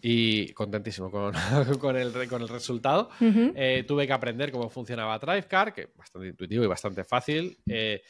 [0.00, 1.34] Y contentísimo con,
[1.68, 1.78] el,
[2.28, 3.10] con el, resultado.
[3.20, 7.58] Eh, tuve que aprender cómo funcionaba DriveCar, que es bastante intuitivo y bastante fácil.
[7.66, 8.02] Eh,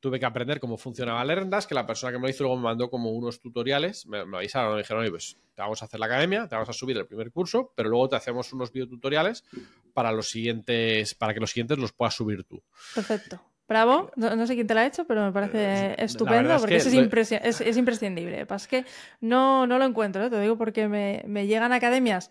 [0.00, 2.64] tuve que aprender cómo funcionaba LearnDash, que la persona que me lo hizo luego me
[2.64, 4.06] mandó como unos tutoriales.
[4.06, 6.72] Me, avisaron, me dijeron, oye, pues te vamos a hacer la academia, te vamos a
[6.72, 9.44] subir el primer curso, pero luego te hacemos unos videotutoriales
[9.92, 12.62] para los siguientes, para que los siguientes los puedas subir tú.
[12.94, 13.40] Perfecto.
[13.68, 16.88] Bravo, no, sé quién te lo ha hecho, pero me parece eh, estupendo porque eso
[16.88, 18.46] es, es, imprescindible.
[18.46, 18.86] Pasa que
[19.20, 20.30] no, no lo encuentro, ¿eh?
[20.30, 22.30] te digo porque me, me, llegan academias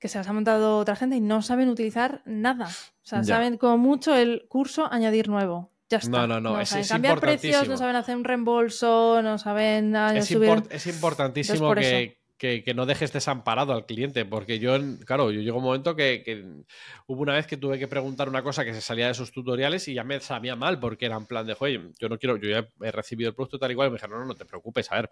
[0.00, 2.66] que se las ha montado otra gente y no saben utilizar nada.
[2.66, 5.70] O sea, saben como mucho el curso añadir nuevo.
[5.88, 6.10] Ya está.
[6.10, 6.54] No, no, no.
[6.54, 10.64] no es, saben cambiar precios, no saben hacer un reembolso, no saben es, subir...
[10.70, 14.72] es importantísimo que, que, no dejes desamparado al cliente, porque yo,
[15.04, 16.42] claro, yo llegó un momento que,
[17.06, 19.86] hubo una vez que tuve que preguntar una cosa que se salía de esos tutoriales
[19.88, 22.48] y ya me sabía mal, porque era en plan de, oye, yo no quiero, yo
[22.48, 24.90] ya he recibido el producto tal y cual, y me dijeron, no, no, te preocupes,
[24.90, 25.10] a ver,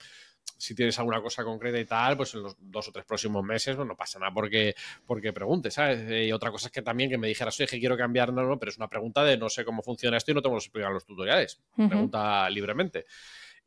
[0.56, 3.76] si tienes alguna cosa concreta y tal, pues en los dos o tres próximos meses,
[3.76, 4.74] pues no pasa nada porque,
[5.04, 6.26] porque preguntes, ¿sabes?
[6.26, 8.58] Y otra cosa es que también que me dijeras, oye, que quiero cambiar, no, no,
[8.58, 10.92] pero es una pregunta de no sé cómo funciona esto y no tengo que explicar
[10.92, 13.04] los tutoriales, pregunta libremente.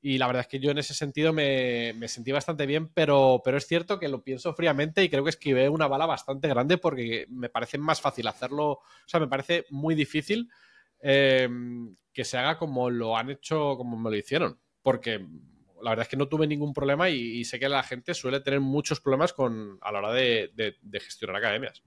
[0.04, 3.58] Y la verdad es que yo en ese sentido me, sentí bastante bien, pero, pero
[3.58, 7.28] es cierto que lo pienso fríamente y creo que esquivé una bala bastante grande porque
[7.30, 10.50] me parece más fácil hacerlo, o sea, me parece muy difícil
[11.00, 14.60] em, que se haga como lo han hecho, como me lo hicieron.
[14.82, 15.24] Porque
[15.84, 18.60] la verdad es que no tuve ningún problema y, sé que la gente suele tener
[18.60, 21.84] muchos problemas con, a la hora de, gestionar academias.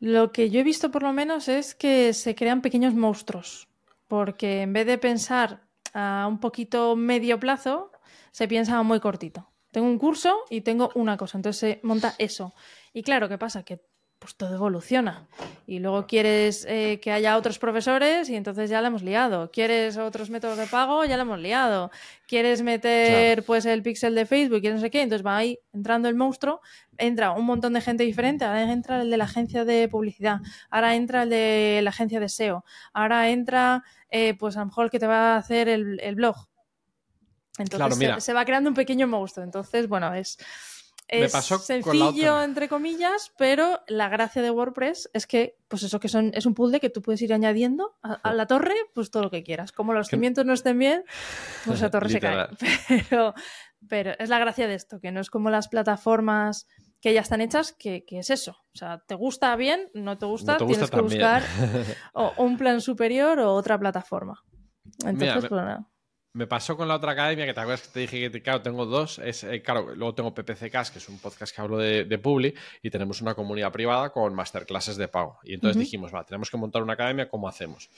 [0.00, 3.68] Lo que yo he visto por lo menos es que se crean pequeños monstruos,
[4.08, 7.92] porque en vez de pensar a un poquito medio plazo,
[8.30, 9.50] se piensa muy cortito.
[9.72, 12.54] Tengo un curso y tengo una cosa, entonces se monta eso.
[12.92, 13.64] Y claro, ¿qué pasa?
[13.64, 13.80] Que
[14.18, 15.28] pues todo evoluciona.
[15.66, 19.50] Y luego quieres eh, que haya otros profesores y entonces ya la hemos liado.
[19.50, 21.90] Quieres otros métodos de pago, ya la hemos liado.
[22.26, 26.08] Quieres meter pues el pixel de Facebook y no sé qué, entonces va ahí entrando
[26.08, 26.60] el monstruo,
[26.96, 30.40] entra un montón de gente diferente, ahora entra el de la agencia de publicidad,
[30.70, 34.86] ahora entra el de la agencia de SEO, ahora entra eh, pues a lo mejor
[34.86, 36.48] el que te va a hacer el, blog.
[37.58, 39.44] Entonces se va creando un pequeño monstruo.
[39.44, 40.38] Entonces, bueno, es
[41.08, 46.32] es sencillo, entre comillas, pero la gracia de WordPress es que, pues eso que son,
[46.34, 49.42] es un puzzle que tú puedes ir añadiendo a, la torre, pues todo lo que
[49.42, 49.72] quieras.
[49.72, 51.04] Como los cimientos no estén bien,
[51.64, 52.48] pues la torre se cae.
[53.08, 53.34] Pero,
[53.88, 56.66] pero es la gracia de esto, que no es como las plataformas
[57.00, 58.58] que ya están hechas, que, es eso.
[58.74, 61.42] O sea, te gusta bien, no te gusta, tienes que buscar
[62.12, 64.44] o, un plan superior o otra plataforma.
[65.04, 65.88] Entonces, pues nada.
[66.34, 68.84] Me pasó con la otra academia, que te acuerdas que te dije que, claro, tengo
[68.84, 69.18] dos.
[69.18, 72.90] Es, eh, claro, luego tengo PPCcast, que es un podcast que hablo de, Publi, y
[72.90, 75.38] tenemos una comunidad privada con masterclasses de pago.
[75.42, 77.88] Y entonces dijimos, va, tenemos que montar una academia, ¿cómo hacemos?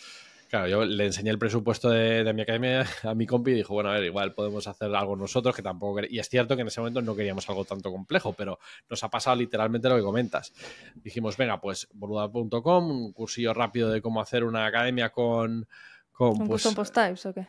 [0.49, 3.91] Claro, yo le enseñé el presupuesto de, mi academia a mi compi y dijo, bueno,
[3.91, 6.01] a ver, igual podemos hacer algo nosotros que tampoco...
[6.09, 8.59] Y es cierto que en ese momento no queríamos algo tanto complejo, pero
[8.89, 10.53] nos ha pasado literalmente lo que comentas.
[10.97, 15.69] Dijimos, venga, pues boluda.com, un cursillo rápido de cómo hacer una academia con...
[16.11, 17.47] ¿Con, ¿Con pues, post types o qué?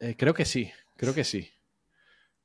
[0.00, 1.50] Eh, creo que sí, creo que sí.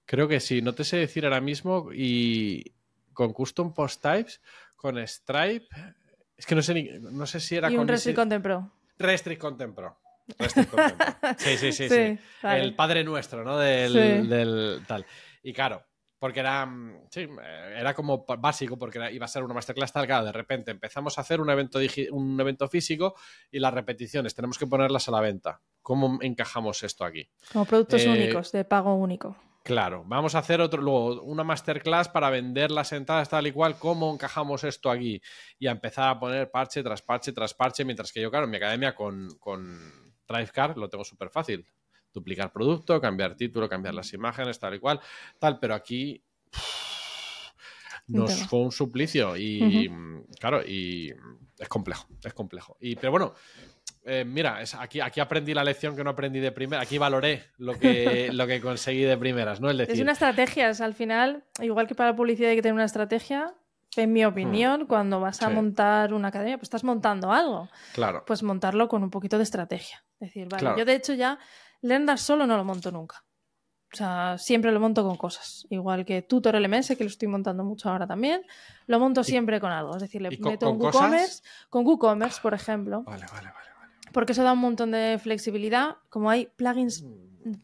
[0.05, 0.61] Creo que sí.
[0.61, 2.75] No te sé decir ahora mismo y
[3.13, 4.41] con custom post types,
[4.75, 5.67] con Stripe,
[6.37, 8.71] es que no sé ni, no sé si era y con un Restrict Content Pro.
[8.99, 9.97] Restrict Content Pro.
[10.37, 11.35] Restrict Content Pro.
[11.37, 12.19] Sí, sí, sí, sí.
[12.43, 13.57] El padre nuestro, ¿no?
[13.57, 15.05] Del, del tal.
[15.41, 15.83] Y claro,
[16.19, 17.27] porque era, mm, sí,
[17.75, 21.21] era como básico, porque iba a ser una masterclass tal, claro, de repente empezamos a
[21.21, 21.79] hacer un evento,
[22.11, 23.15] un evento físico
[23.51, 25.61] y las repeticiones tenemos que ponerlas a la venta.
[25.85, 27.29] ¿Cómo encajamos esto aquí?
[27.53, 29.37] Como productos eh, únicos, de pago único.
[29.63, 33.77] Claro, vamos a hacer otro, luego una masterclass para vender las entradas tal y cual,
[33.77, 35.21] cómo encajamos esto aquí
[35.59, 38.49] y a empezar a poner parche tras parche tras parche, mientras que yo, claro, en
[38.49, 39.79] mi academia con, con
[40.27, 41.63] Drivecar lo tengo súper fácil.
[42.11, 44.99] Duplicar producto, cambiar título, cambiar las imágenes, tal y cual,
[45.37, 46.23] tal, pero aquí
[48.07, 49.87] nos fue un suplicio y,
[50.39, 51.13] claro, y
[51.59, 52.75] es complejo, es complejo.
[52.79, 53.35] Y, pero bueno,
[54.05, 56.81] eh, mira, aquí, aquí aprendí la lección que no aprendí de primera.
[56.81, 59.71] Aquí valoré lo que, lo que conseguí de primeras, ¿no?
[59.71, 62.75] Es, decir, es una estrategia, al final, igual que para la publicidad hay que tener
[62.75, 63.53] una estrategia.
[63.97, 64.87] En mi opinión, hmm.
[64.87, 67.69] cuando vas a montar una academia, pues estás montando algo.
[67.93, 68.23] Claro.
[68.27, 70.03] Pues montarlo con un poquito de estrategia.
[70.19, 71.39] Es decir, vale, yo de hecho ya
[71.81, 73.23] Lendar solo no lo monto nunca.
[73.93, 75.65] O sea, siempre lo monto con cosas.
[75.69, 78.41] Igual que Tutor LMS, que lo estoy montando mucho ahora también,
[78.87, 79.95] lo monto siempre con algo.
[79.95, 83.03] Es decir, le meto un WooCommerce, con WooCommerce, por ejemplo.
[83.03, 83.64] Vale, vale, vale
[84.15, 85.97] porque eso da un montón de flexibilidad.
[86.07, 87.03] Como hay plugins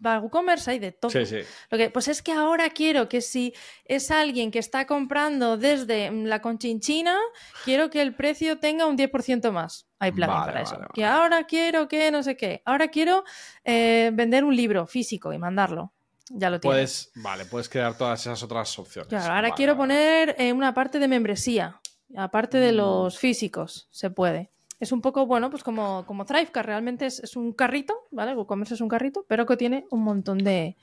[0.02, 1.10] para WooCommerce, hay de todo.
[1.10, 1.38] Sí, sí.
[1.70, 3.54] Lo que, pues es que ahora quiero que si
[3.86, 7.18] es alguien que está comprando desde la Conchinchina,
[7.64, 9.88] quiero que el precio tenga un 10% más.
[9.98, 10.78] Hay plugins para eso.
[10.94, 12.62] que ahora quiero que no sé qué.
[12.66, 13.24] Ahora quiero
[13.64, 15.94] eh, vender un libro físico y mandarlo.
[16.32, 16.76] Ya lo tienes.
[16.76, 19.08] Puedes, vale, puedes crear todas esas otras opciones.
[19.08, 21.80] Claro, ahora quiero poner eh, una parte de membresía,
[22.18, 22.76] aparte de mm.
[22.76, 24.52] los físicos, se puede
[24.82, 28.36] es un poco, bueno, pues como, como realmente es, un carrito, ¿vale?
[28.36, 30.76] WooCommerce es un carrito, pero que tiene un montón de,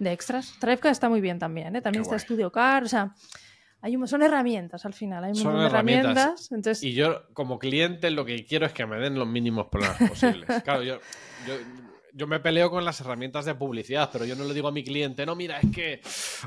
[0.00, 0.54] extras.
[0.58, 1.80] Thrivecar está muy bien también, ¿eh?
[1.80, 3.14] También está Studio Car, o sea,
[3.80, 6.50] hay son herramientas al final, hay un son herramientas.
[6.50, 6.82] entonces...
[6.82, 10.48] Y yo, como cliente, lo que quiero es que me den los mínimos problemas posibles.
[10.64, 10.98] claro, yo
[11.46, 11.54] yo
[12.26, 15.26] me peleo con las herramientas de publicidad, pero yo no le digo a mi cliente,
[15.26, 16.00] no, mira, es que,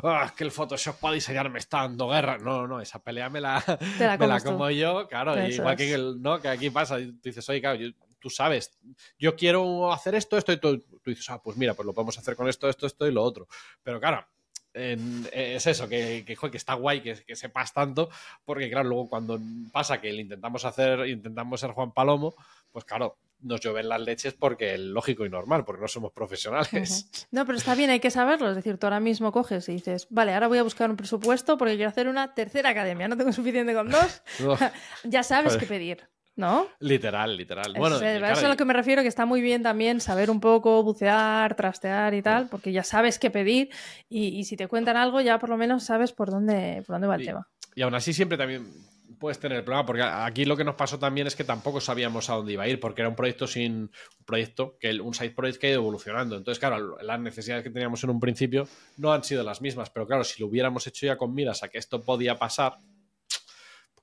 [0.03, 2.37] ah, que el Photoshop para diseñar me está dando guerra.
[2.37, 3.61] No, no, esa pelea me la,
[4.45, 6.39] como yo, claro, igual que, el, ¿no?
[6.39, 6.97] que aquí pasa.
[6.97, 7.79] Tú dices, oye, claro,
[8.19, 8.77] tú sabes,
[9.19, 12.17] yo quiero hacer esto, esto, y tú, tú, dices, ah, pues mira, pues lo podemos
[12.17, 13.47] hacer con esto, esto, esto y lo otro.
[13.83, 14.25] Pero claro,
[14.73, 18.09] es eso, que, que, que está guay que, que, sepas tanto,
[18.45, 19.39] porque claro, luego cuando
[19.71, 22.35] pasa que le intentamos hacer, intentamos ser Juan Palomo,
[22.71, 27.27] pues claro, nos llueven las leches porque es lógico y normal, porque no somos profesionales.
[27.31, 28.49] No, pero está bien, hay que saberlo.
[28.49, 31.57] Es decir, tú ahora mismo coges y dices, vale, ahora voy a buscar un presupuesto
[31.57, 34.23] porque quiero hacer una tercera academia, no tengo suficiente con dos.
[35.03, 36.07] ya sabes qué pedir.
[36.35, 36.67] ¿No?
[36.79, 37.73] Literal, literal.
[37.75, 40.39] Bueno, eso es a lo que me refiero, que está muy bien también saber un
[40.39, 43.69] poco, bucear, trastear y tal, porque ya sabes qué pedir
[44.07, 47.15] y, si te cuentan algo ya por lo menos sabes por dónde, por dónde va
[47.15, 47.47] el tema.
[47.73, 48.71] Y aún así siempre también
[49.19, 52.29] puedes tener el problema, porque aquí lo que nos pasó también es que tampoco sabíamos
[52.29, 55.31] a dónde iba a ir, porque era un proyecto sin un proyecto, que un side
[55.31, 56.35] project que ha ido evolucionando.
[56.35, 60.07] Entonces, claro, las necesidades que teníamos en un principio no han sido las mismas, pero
[60.07, 62.77] claro, si lo hubiéramos hecho ya con miras a que esto podía pasar,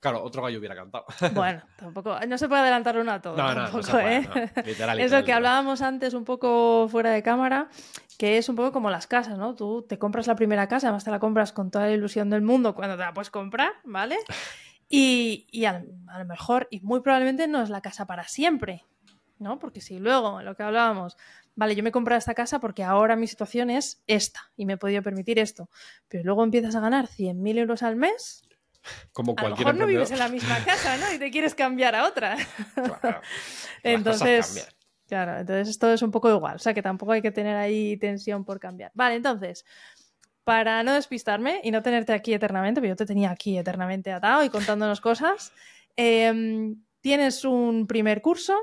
[0.05, 1.07] Claro, otro gallo hubiera cantado.
[1.33, 3.39] Bueno, tampoco, no se puede adelantar uno a todo.
[3.39, 4.29] No, no, no ¿eh?
[4.67, 7.71] Literal, Es lo que hablábamos antes un poco fuera de cámara,
[8.19, 9.55] que es un poco como las casas, ¿no?
[9.55, 12.43] Tú te compras la primera casa, además te la compras con toda la ilusión del
[12.43, 14.19] mundo cuando te la puedes comprar, ¿vale?
[14.89, 15.83] Y, a,
[16.19, 18.85] lo mejor, y muy probablemente no es la casa para siempre,
[19.39, 19.59] ¿no?
[19.59, 21.17] Porque si luego, lo que hablábamos,
[21.57, 24.75] vale, yo me he comprado esta casa porque ahora mi situación es esta y me
[24.75, 25.71] he podido permitir esto,
[26.09, 28.43] pero luego empiezas a ganar 100.000 euros al mes.
[29.13, 31.13] Como cualquier a lo mejor no vives en la misma casa, ¿no?
[31.13, 32.37] Y te quieres cambiar a otra.
[33.83, 34.69] entonces,
[35.09, 37.97] claro, entonces esto es un poco igual, o sea que tampoco hay que tener ahí
[37.97, 38.91] tensión por cambiar.
[38.95, 39.65] Vale, entonces,
[40.45, 44.45] para no despistarme y no tenerte aquí eternamente, pero yo te tenía aquí eternamente atado
[44.45, 45.53] y contándonos cosas,
[45.97, 48.55] em, tienes un primer curso,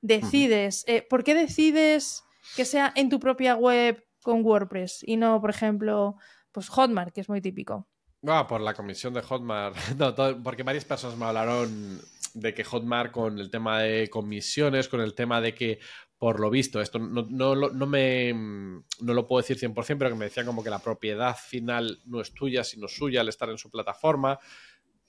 [0.00, 2.24] decides, eh, ¿por qué decides
[2.56, 6.16] que sea en tu propia web con WordPress y no, por ejemplo,
[6.52, 7.86] pues Hotmart, que es muy típico?
[8.26, 9.76] Ah, por la comisión de Hotmart.
[9.96, 12.00] No, porque varias personas me hablaron
[12.34, 15.78] de que Hotmart con el tema de comisiones, con el tema de que
[16.18, 20.16] por lo visto, esto no, no, no, me, no lo puedo decir 100%, pero que
[20.16, 23.58] me decían como que la propiedad final no es tuya, sino suya al estar en
[23.58, 24.38] su plataforma.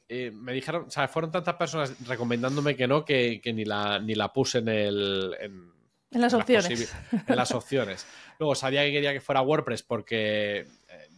[0.09, 4.15] Eh, me dijeron, o sea, fueron tantas personas recomendándome que no, que, ni, la, ni
[4.15, 5.35] la puse en el...
[5.39, 6.93] En, las opciones.
[7.27, 8.05] en las opciones.
[8.39, 10.67] Luego sabía que quería que fuera WordPress porque eh,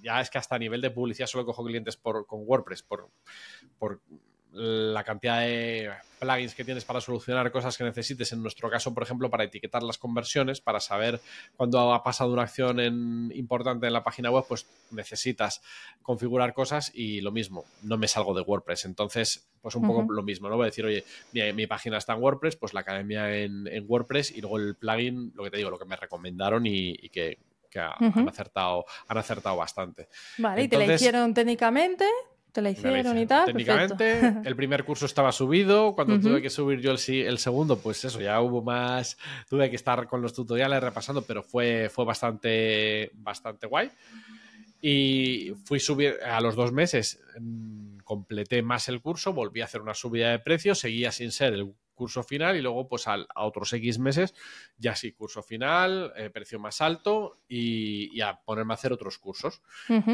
[0.02, 3.10] ya es que hasta a nivel de publicidad solo cojo clientes por, con WordPress por,
[3.78, 4.02] por
[4.52, 8.32] la cantidad de plugins que tienes para solucionar cosas que necesites.
[8.34, 11.22] En nuestro caso, por ejemplo, para etiquetar las conversiones, para saber
[11.56, 12.80] cuándo ha pasado una acción
[13.34, 15.62] importante en la página web, pues necesitas
[16.02, 18.86] configurar cosas y lo mismo, no me salgo de WordPress.
[18.86, 20.56] Entonces, pues un poco lo mismo, ¿no?
[20.56, 21.04] Voy a decir, oye,
[21.54, 25.44] mi, página está en WordPress, pues la academia en, WordPress y luego el plugin, lo
[25.44, 27.38] que te digo, lo que me recomendaron y, que
[27.76, 30.10] han, acertado, han acertado bastante.
[30.38, 32.06] Vale, y te la hicieron técnicamente,
[32.52, 33.46] te la hicieron y tal.
[33.46, 35.94] Técnicamente, el primer curso estaba subido.
[35.94, 39.18] Cuando tuve que subir yo el, segundo, pues eso, ya hubo más.
[39.50, 43.92] Tuve que estar con los tutoriales repasando, pero fue, fue bastante, bastante guay.
[44.82, 49.82] Y fui subir a los dos meses, mm, completé más el curso, volví a hacer
[49.82, 53.74] una subida de precio, seguía sin ser el curso final y luego pues a otros
[53.74, 54.34] X meses
[54.78, 59.62] ya sí, curso final, eh, precio más alto y, a ponerme a hacer otros cursos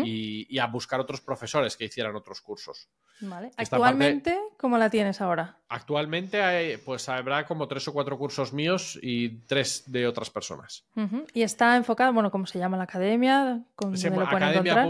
[0.03, 2.89] y, a buscar otros profesores que hicieran otros cursos.
[3.21, 3.51] Vale.
[3.55, 5.59] Actualmente, ¿cómo la tienes ahora?
[5.69, 10.85] Actualmente hay, pues habrá como tres o cuatro cursos míos y tres de otras personas.
[11.33, 13.63] Y está enfocado, bueno, ¿cómo se llama la academia?
[13.95, 14.87] Sí, academia.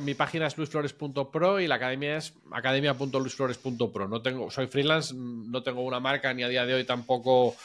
[0.00, 4.08] mi página es luisflores.pro y la academia es academia.luisflores.pro.
[4.08, 7.56] No tengo, soy freelance, no tengo una marca ni a día de hoy tampoco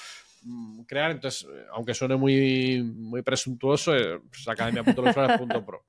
[0.44, 5.84] mm, crear, entonces, aunque suene muy, muy presuntuoso, eh, pues academia.luisflores.pro.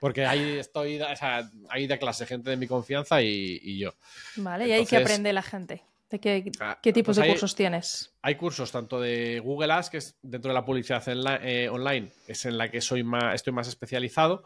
[0.00, 3.94] Porque ahí estoy, o sea, ahí de clase gente de mi confianza y, yo.
[4.36, 5.82] Vale, y ahí que aprende la gente.
[6.08, 8.14] ¿De qué, ah, qué tipos pues de cursos tienes?
[8.22, 11.02] Hay cursos tanto de Google Ads, que es dentro de la publicidad
[11.42, 14.44] eh, online, es en la que soy más, estoy más especializado,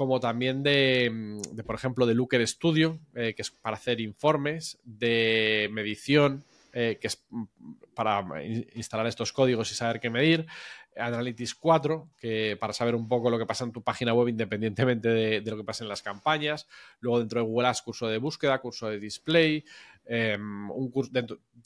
[0.00, 5.68] como también de, por ejemplo, de Looker Studio, eh, que es para hacer informes, de
[5.72, 7.44] medición, eh, que es mm,
[7.94, 8.24] para
[8.74, 10.46] instalar estos códigos y saber qué medir,
[10.96, 15.08] Analytics 4, que para saber un poco lo que pasa en tu página web independientemente
[15.08, 16.66] de, lo que pasa en las campañas.
[17.00, 19.64] Luego dentro de Google Ads, curso de búsqueda, curso de display.
[20.04, 21.12] Em, un curso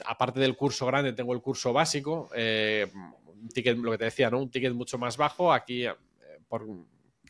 [0.05, 2.31] aparte del curso grande, tengo el curso básico.
[2.35, 4.41] Eh, un ticket, lo que te decía, ¿no?
[4.41, 5.53] Un ticket mucho más bajo.
[5.53, 5.95] Aquí, eh,
[6.49, 6.67] por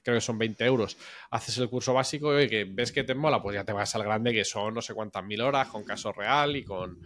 [0.03, 0.99] creo que son 20 euros,
[1.31, 4.03] haces el curso básico y que ves que te mola, pues ya te vas al
[4.05, 7.01] grande, que son no sé cuántas mil horas, con caso real y con,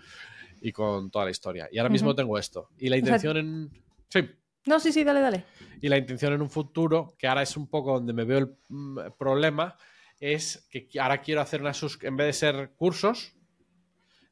[0.61, 1.69] y con toda la historia.
[1.71, 2.71] Y ahora mismo tengo esto.
[2.79, 3.71] Y la intención en...
[4.09, 4.29] Sí.
[4.67, 5.45] No, sí, sí, dale, dale.
[5.81, 8.57] Y la intención en un futuro, que ahora es un poco donde me veo el
[8.69, 9.77] mm, problema,
[10.21, 13.35] es que ahora quiero hacer una en vez de ser cursos,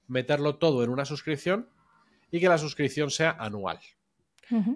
[0.09, 1.69] meterlo todo en una suscripción
[2.31, 3.79] y que la suscripción sea anual.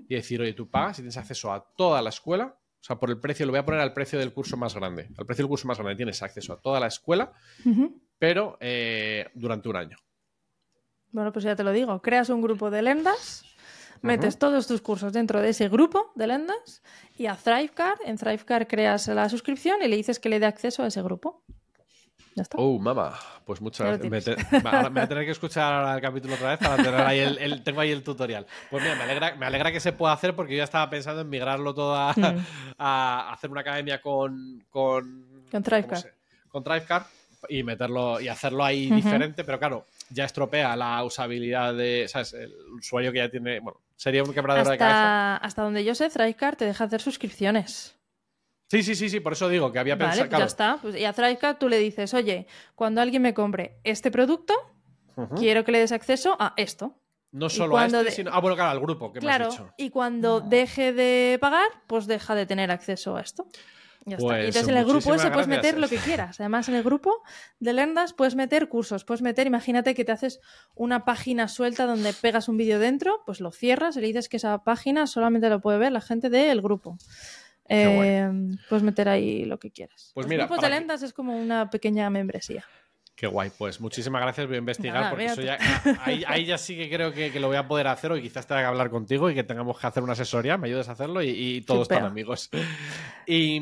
[0.09, 3.11] Y decir, oye, tú pagas y tienes acceso a toda la escuela, o sea, por
[3.11, 5.09] el precio, lo voy a poner al precio del curso más grande.
[5.19, 7.33] Al precio del curso más grande tienes acceso a toda la escuela,
[8.19, 9.97] pero eh, durante un año.
[11.13, 13.45] Bueno, pues ya te lo digo, creas un grupo de lendas
[14.03, 16.83] metes todos tus cursos dentro de ese grupo de lendas
[17.17, 20.83] y a Thrivecard, en Thrivecard creas la suscripción y le dices que le dé acceso
[20.83, 21.43] a ese grupo.
[22.37, 22.59] Ya está.
[22.59, 23.19] Oh, mamá.
[23.45, 24.39] Pues muchas gracias.
[24.53, 27.63] Me, voy a tener que escuchar ahora el capítulo otra vez para tener ahí el,
[27.65, 28.47] tengo ahí el tutorial.
[28.71, 31.23] Pues mira, me alegra, me alegra que se pueda hacer porque yo ya estaba pensando
[31.23, 33.33] en migrarlo todo a, mm.
[33.33, 34.65] hacer una academia con.
[34.71, 36.05] Con, con Thrivecard.
[36.49, 37.05] Con Thrivecard
[37.49, 42.35] y meterlo y hacerlo ahí diferente, pero claro, ya estropea la usabilidad de, ¿sabes?
[42.35, 45.37] El usuario que ya tiene, bueno, sería un quebradero de cabeza.
[45.37, 47.97] Hasta donde yo sé, Thrivecard te deja hacer suscripciones.
[48.69, 50.29] Sí, sí, sí, sí, por eso digo que había pensado.
[50.31, 50.79] Vale, ya está.
[50.81, 54.55] Pues, y a Thrivecard tú le dices, oye, cuando alguien me compre este producto,
[55.37, 56.95] quiero que le des acceso a esto.
[57.33, 58.31] No solo a este, sino.
[58.33, 59.75] Ah, bueno, claro, al grupo que claro, me has dicho.
[59.77, 63.47] Y cuando deje de pagar, pues deja de tener acceso a esto.
[64.07, 66.41] Y pues entonces en el grupo ese puedes meter lo que quieras.
[66.41, 67.23] Además, en el grupo
[67.59, 70.41] de Lendas puedes meter cursos, puedes meter, imagínate que te haces
[70.75, 74.39] una página suelta donde pegas un vídeo dentro, pues lo cierras y le dices que
[74.39, 76.97] esa página solamente lo puede ver la gente del grupo.
[77.69, 78.29] Eh,
[78.69, 80.11] puedes meter ahí lo que quieras.
[80.15, 82.65] Pues Los mira, grupos de Lendas es como una pequeña membresía.
[83.21, 85.59] Qué guay, pues muchísimas gracias, voy a investigar porque eso ya,
[86.05, 88.69] ahí, ya sí que creo que, lo voy a poder hacer o quizás tenga que
[88.69, 91.83] hablar contigo y que tengamos que hacer una asesoría, me ayudes a hacerlo y, todos
[91.83, 92.49] están amigos.
[93.27, 93.61] Y,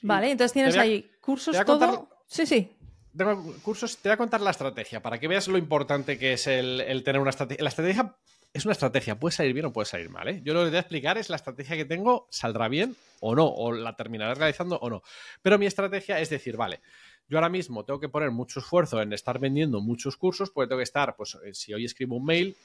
[0.00, 2.08] vale, entonces tienes ahí cursos todo.
[2.26, 2.74] sí, sí.
[3.14, 6.46] Tengo cursos, te voy a contar la estrategia para que veas lo importante que es
[6.46, 7.62] el, tener una estrategia.
[7.62, 8.16] La estrategia
[8.54, 10.26] es una estrategia, puede salir bien o puede salir mal.
[10.26, 10.40] ¿eh?
[10.42, 13.46] Yo lo que voy a explicar es la estrategia que tengo, saldrá bien o no,
[13.46, 15.02] o la terminaré realizando o no.
[15.42, 16.80] Pero mi estrategia es decir, vale,
[17.30, 20.80] yo ahora mismo tengo que poner mucho esfuerzo en estar vendiendo muchos cursos, porque tengo
[20.80, 22.56] que estar, pues eh, si hoy escribo un mail,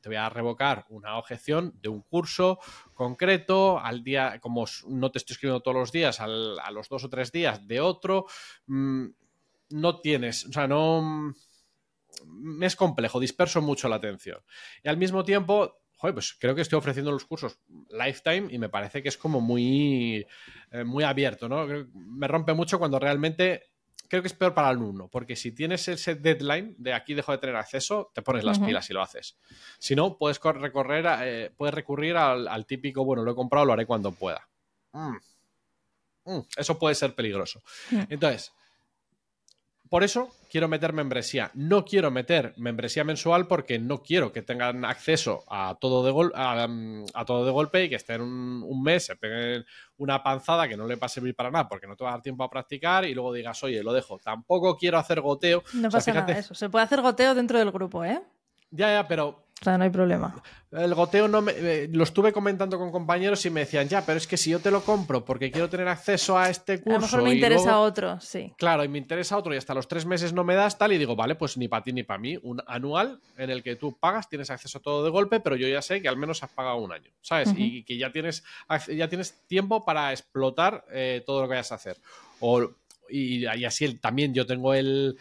[0.00, 2.58] te voy a revocar una objeción de un curso
[2.92, 7.08] concreto, al día, como no te estoy escribiendo todos los días, a los dos o
[7.08, 8.26] tres días de otro,
[8.66, 9.06] mm,
[9.70, 11.32] no tienes, o sea, no...
[12.24, 14.40] Mm, es complejo, disperso mucho la atención.
[14.82, 18.68] Y al mismo tiempo, joder, pues creo que estoy ofreciendo los cursos lifetime y me
[18.68, 20.26] parece que es como muy,
[20.72, 21.64] eh, muy abierto, ¿no?
[21.94, 23.69] Me rompe mucho cuando realmente
[24.10, 27.30] creo que es peor para el alumno, porque si tienes ese deadline de aquí dejo
[27.30, 29.38] de tener acceso, te pones las pilas y lo haces.
[29.78, 33.86] Si no, puedes recorrer, eh, puedes recurrir al, típico, bueno, lo he comprado, lo haré
[33.86, 34.48] cuando pueda.
[34.92, 35.16] Mm.
[36.24, 37.62] Mm, eso puede ser peligroso.
[38.08, 38.52] Entonces,
[39.88, 41.50] por eso quiero meter membresía.
[41.54, 47.04] No quiero meter membresía mensual porque no quiero que tengan acceso a todo de, mm,
[47.14, 49.64] a, todo de golpe y que estén un, un, mes, se peguen
[49.96, 52.12] una panzada que no le va a servir para nada porque no te va a
[52.14, 54.18] dar tiempo a practicar y luego digas, oye, lo dejo.
[54.18, 55.62] Tampoco quiero hacer goteo.
[55.74, 56.54] No pasa nada eso.
[56.54, 58.20] Se puede hacer goteo dentro del grupo, ¿eh?
[58.72, 60.42] Ya, ya, pero O sea, no hay problema.
[60.72, 64.16] El goteo no me, eh, lo estuve comentando con compañeros y me decían, ya, pero
[64.16, 66.96] es que si yo te lo compro porque quiero tener acceso a este curso.
[66.96, 68.54] A lo mejor me interesa otro, sí.
[68.56, 70.92] Claro, y me interesa otro y hasta los tres meses no me das tal.
[70.92, 72.38] Y digo, vale, pues ni para ti ni para mí.
[72.42, 75.68] Un anual en el que tú pagas, tienes acceso a todo de golpe, pero yo
[75.68, 77.52] ya sé que al menos has pagado un año, ¿sabes?
[77.54, 78.44] Y que ya tienes,
[78.88, 81.98] ya tienes tiempo para explotar eh, todo lo que vayas a hacer.
[82.38, 82.62] O,
[83.10, 85.18] y, así también yo tengo el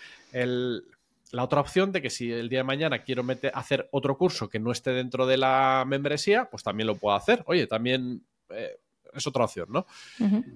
[1.31, 4.49] la otra opción de que si el día de mañana quiero meter, hacer otro curso
[4.49, 7.43] que no esté dentro de la membresía, pues también lo puedo hacer.
[7.45, 8.79] Oye, también eh,
[9.13, 9.85] es otra opción, ¿no?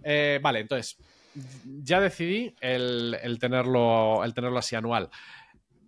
[0.03, 0.97] Eh, vale, entonces,
[1.83, 5.09] ya decidí el, tenerlo, el tenerlo así anual.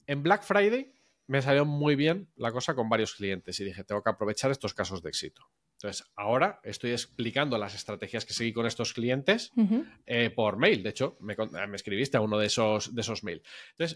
[0.07, 0.91] En Black Friday
[1.27, 4.73] me salió muy bien la cosa con varios clientes y dije, tengo que aprovechar estos
[4.73, 5.47] casos de éxito.
[5.85, 9.51] Entonces, ahora estoy explicando las estrategias que seguí con estos clientes
[10.07, 10.81] eh, por mail.
[10.81, 11.35] De hecho, me,
[11.75, 13.43] escribiste a uno de esos, de esos mails.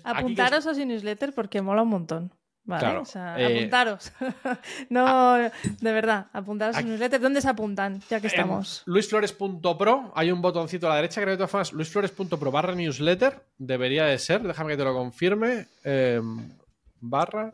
[0.04, 2.34] Apuntaros a su newsletter porque mola un montón.
[2.64, 4.12] Vale, o sea, eh, apuntaros.
[4.90, 7.20] no, de verdad, apuntaros a su newsletter.
[7.20, 8.04] ¿Dónde se apuntan?
[8.08, 8.84] Ya que estamos.
[8.86, 13.48] luisflores.pro, hay un botoncito a la derecha, creo que de todas formas, luisflores.pro barra newsletter,
[13.58, 16.52] debería de ser, déjame que te lo confirme, em,
[17.00, 17.52] barra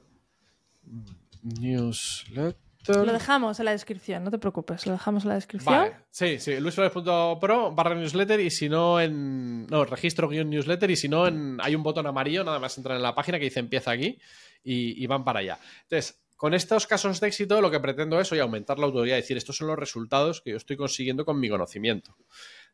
[1.41, 2.64] newsletter.
[2.87, 5.73] Lo dejamos en la descripción, no te preocupes, lo dejamos en la descripción.
[5.73, 9.65] Vale, sí, sí, luisflores.pro barra newsletter y si no en.
[9.67, 11.57] No, registro guion newsletter y si no en.
[11.61, 14.19] Hay un botón amarillo, nada más entrar en la página que dice empieza aquí
[14.63, 15.59] y, van para allá.
[15.83, 19.37] Entonces, con estos casos de éxito, lo que pretendo es hoy aumentar la autoridad, decir,
[19.37, 22.17] estos son los resultados que yo estoy consiguiendo con mi conocimiento.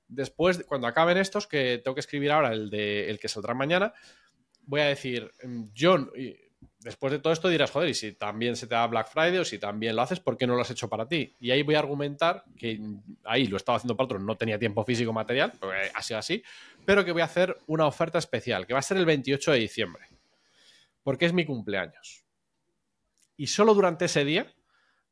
[0.08, 3.94] Después, cuando acaben estos, que tengo que escribir ahora el, de, el que saldrá mañana,
[4.64, 5.32] voy a decir,
[5.78, 6.12] John
[6.84, 9.46] después de todo esto dirás, joder, y si también se te da Black Friday o
[9.46, 11.36] si también lo haces, ¿por qué no lo has hecho para ti?
[11.40, 12.80] Y ahí voy a argumentar que
[13.24, 15.54] ahí lo estaba haciendo para otros, no tenía tiempo físico material,
[15.94, 16.44] ha sido así,
[16.86, 19.60] pero que voy a hacer una oferta especial, que va a ser el 28 de
[19.60, 20.08] diciembre,
[21.04, 22.24] porque es mi cumpleaños.
[23.38, 24.52] Y solo durante ese día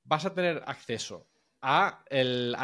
[0.03, 1.28] vas a tener acceso
[1.61, 2.03] a,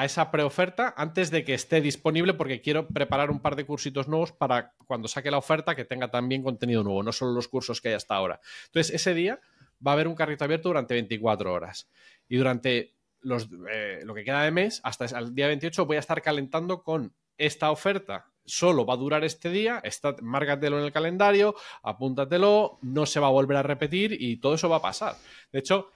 [0.04, 4.32] esa preoferta antes de que esté disponible porque quiero preparar un par de cursitos nuevos
[4.32, 7.89] para cuando saque la oferta que tenga también contenido nuevo, no solo los cursos que
[7.89, 8.39] hay hasta ahora.
[8.68, 9.39] Entonces, ese día
[9.86, 11.89] va a haber un carrito abierto durante 24 horas.
[12.30, 16.00] Y durante los, eh, lo que queda de mes, hasta el día 28, voy a
[16.00, 18.32] estar calentando con esta oferta.
[18.46, 23.28] Solo va a durar este día, está, márgatelo en el calendario, apúntatelo, no se va
[23.28, 25.16] a volver a repetir y todo eso va a pasar.
[25.52, 25.89] De hecho,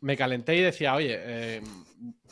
[0.00, 1.62] me calenté y decía, oye, eh,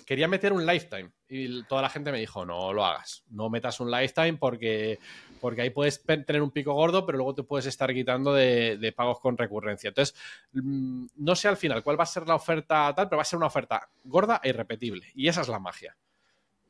[0.05, 1.11] quería meter un lifetime.
[1.29, 4.99] Y toda la gente me dijo, no lo hagas, no metas un lifetime porque,
[5.41, 9.19] porque ahí puedes tener un pico gordo, pero luego te puedes estar quitando de, pagos
[9.21, 9.89] con recurrencia.
[9.89, 10.15] Entonces,
[10.53, 13.27] mm, no sé al final cuál va a ser la oferta tal, pero va a
[13.27, 15.07] ser una oferta gorda e irrepetible.
[15.15, 15.97] Y esa es la magia.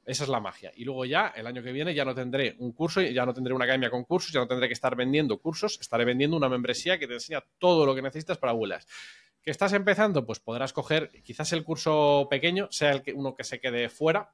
[0.07, 0.71] Esa es la magia.
[0.77, 3.55] Y luego ya, el año que viene, ya no tendré un curso, ya no tendré
[3.55, 6.99] una academia con cursos, ya no tendré que estar vendiendo cursos, estaré vendiendo una membresía
[6.99, 8.87] que te enseña todo lo que necesitas para Willas
[9.45, 13.45] que estás empezando, pues podrás coger quizás el curso pequeño, sea el que, uno que
[13.45, 14.33] se quede fuera,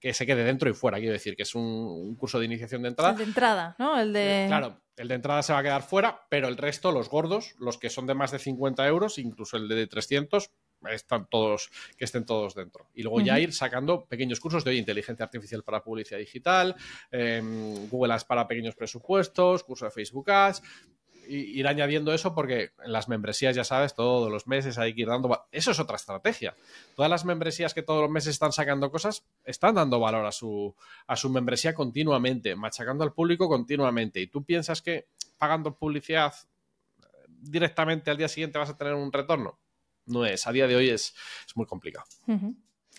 [0.00, 2.88] que se quede dentro y fuera, quiero decir, que es un, curso de iniciación de
[2.88, 3.12] entrada.
[3.12, 3.98] El de entrada, ¿no?
[3.98, 4.44] El de...
[4.44, 7.54] Eh, claro, el de entrada se va a quedar fuera, pero el resto, los gordos,
[7.60, 10.50] los que son de más de 50 euros, incluso el de 300,
[10.90, 12.88] están todos, que estén todos dentro.
[12.94, 16.74] Y luego ya ir sacando pequeños cursos de inteligencia artificial para publicidad digital,
[17.12, 20.62] em, Google Ads para pequeños presupuestos, curso de Facebook Ads,
[21.32, 25.08] ir añadiendo eso porque en las membresías, ya sabes, todos los meses hay que ir
[25.08, 25.46] dando.
[25.50, 26.54] Eso es otra estrategia.
[26.94, 30.74] Todas las membresías que todos los meses están sacando cosas están dando valor a su,
[31.06, 34.20] a su membresía continuamente, machacando al público continuamente.
[34.20, 35.06] Y tú piensas que
[35.38, 36.34] pagando publicidad
[37.00, 39.58] eh, directamente al día siguiente vas a tener un retorno.
[40.06, 40.46] No es.
[40.46, 41.14] A día de hoy es,
[41.54, 42.06] muy complicado.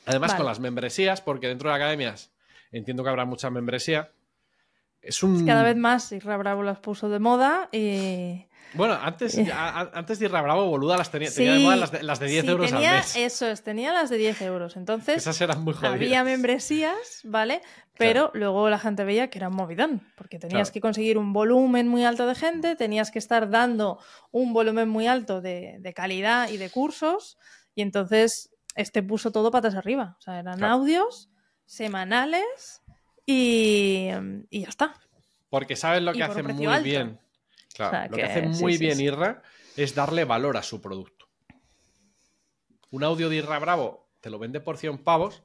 [0.05, 2.31] Además, con las membresías, porque dentro de academias
[2.71, 4.11] entiendo que habrá mucha membresía
[5.03, 5.45] es un...
[5.45, 8.45] Cada vez más Irra Bravo las puso de moda y...
[8.75, 12.45] Bueno, antes, antes de Irra Bravo, boluda, las tenía, tenía de moda las de, 10
[12.45, 13.15] euros al mes.
[13.15, 14.77] Eso es, tenía las de 10 euros.
[14.77, 15.93] Entonces, Esas eran muy jodidas.
[15.93, 17.61] Había membresías, ¿vale?
[17.97, 21.87] Pero luego la gente veía que era un movidón, porque tenías que conseguir un volumen
[21.87, 23.99] muy alto de gente, tenías que estar dando
[24.31, 27.37] un volumen muy alto de, calidad y de cursos,
[27.75, 30.15] y entonces este puso todo patas arriba.
[30.17, 31.29] O sea, eran audios
[31.65, 32.82] semanales
[33.25, 34.07] y,
[34.51, 34.95] ya está.
[35.49, 37.19] Porque sabes lo que hace muy bien.
[37.73, 39.41] Claro, lo que, hace muy bien Irra
[39.75, 41.27] es darle valor a su producto.
[42.91, 45.43] Un audio de Irra Bravo te lo vende por 100 pavos,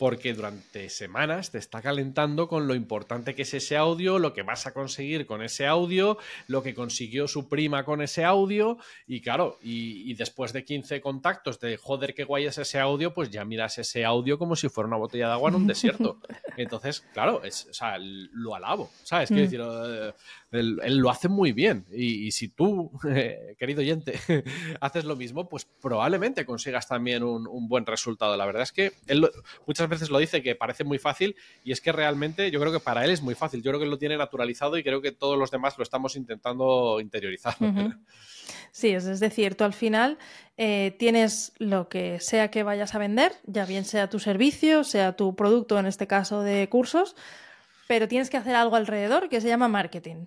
[0.00, 4.40] porque durante semanas te está calentando con lo importante que es ese audio, lo que
[4.40, 9.20] vas a conseguir con ese audio, lo que consiguió su prima con ese audio, y
[9.20, 13.44] claro, y, después de 15 contactos de joder, qué guay es ese audio, pues ya
[13.44, 16.18] miras ese audio como si fuera una botella de agua en un desierto.
[16.56, 19.28] Entonces, claro, es, o sea, lo alabo, ¿sabes?
[19.28, 19.82] Quiero mm.
[19.82, 20.14] decir,
[20.52, 22.90] eh, él, lo hace muy bien, y, si tú,
[23.58, 24.18] querido oyente,
[24.80, 28.36] haces lo mismo, pues probablemente consigas también un, un buen resultado.
[28.36, 29.28] La verdad es que él
[29.66, 32.80] muchas veces lo dice que parece muy fácil y es que realmente yo creo que
[32.80, 33.62] para él es muy fácil.
[33.62, 37.00] Yo creo que lo tiene naturalizado y creo que todos los demás lo estamos intentando
[37.00, 37.56] interiorizar.
[38.72, 40.18] Sí, es, decir, tú al final
[40.56, 45.16] eh, tienes lo que sea que vayas a vender, ya bien sea tu servicio, sea
[45.16, 47.16] tu producto, en este caso de cursos,
[47.88, 50.26] pero tienes que hacer algo alrededor que se llama marketing.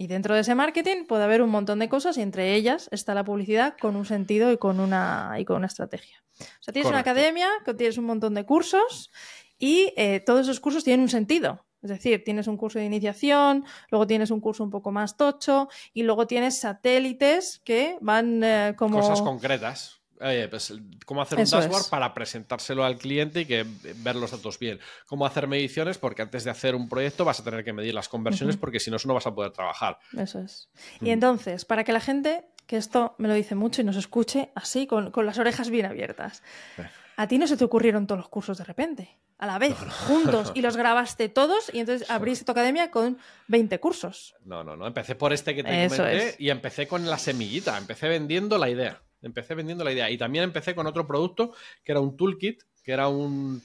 [0.00, 3.14] Y dentro de ese marketing puede haber un montón de cosas y entre ellas está
[3.14, 6.22] la publicidad con un sentido y con una, y con una estrategia.
[6.40, 9.10] O sea, tienes una academia, tienes un montón de cursos
[9.58, 11.66] y eh, todos esos cursos tienen un sentido.
[11.82, 15.68] Es decir, tienes un curso de iniciación, luego tienes un curso un poco más tocho
[15.92, 19.00] y luego tienes satélites que van eh, como...
[19.00, 19.97] Cosas concretas.
[20.20, 20.74] Oye, pues
[21.06, 23.64] cómo hacer un dashboard para presentárselo al cliente y que
[23.96, 24.80] ver los datos bien.
[25.06, 28.08] Cómo hacer mediciones, porque antes de hacer un proyecto vas a tener que medir las
[28.08, 29.98] conversiones, porque si no, eso no vas a poder trabajar.
[30.16, 30.68] Eso es.
[31.00, 31.08] Y mm.
[31.08, 34.86] entonces, para que la gente, que esto me lo dice mucho y nos escuche así,
[34.86, 36.42] con, las orejas bien abiertas.
[36.78, 36.88] Eh.
[37.16, 40.52] A ti no se te ocurrieron todos los cursos de repente, a la vez, juntos,
[40.54, 44.36] y los grabaste todos y entonces abriste tu academia con 20 cursos.
[44.44, 44.86] No, no, no.
[44.86, 49.02] Empecé por este que te comenté y empecé con la semillita, empecé vendiendo la idea.
[49.22, 50.10] Empecé vendiendo la idea.
[50.10, 51.52] Y también empecé con otro producto
[51.84, 53.62] que era un toolkit, que era un.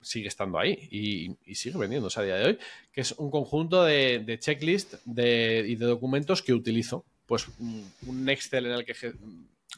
[0.00, 2.58] Sigue estando ahí y, sigue vendiéndose a día de hoy,
[2.92, 7.04] que es un conjunto de, de checklist de, y de documentos que utilizo.
[7.26, 8.94] Pues un Excel en el que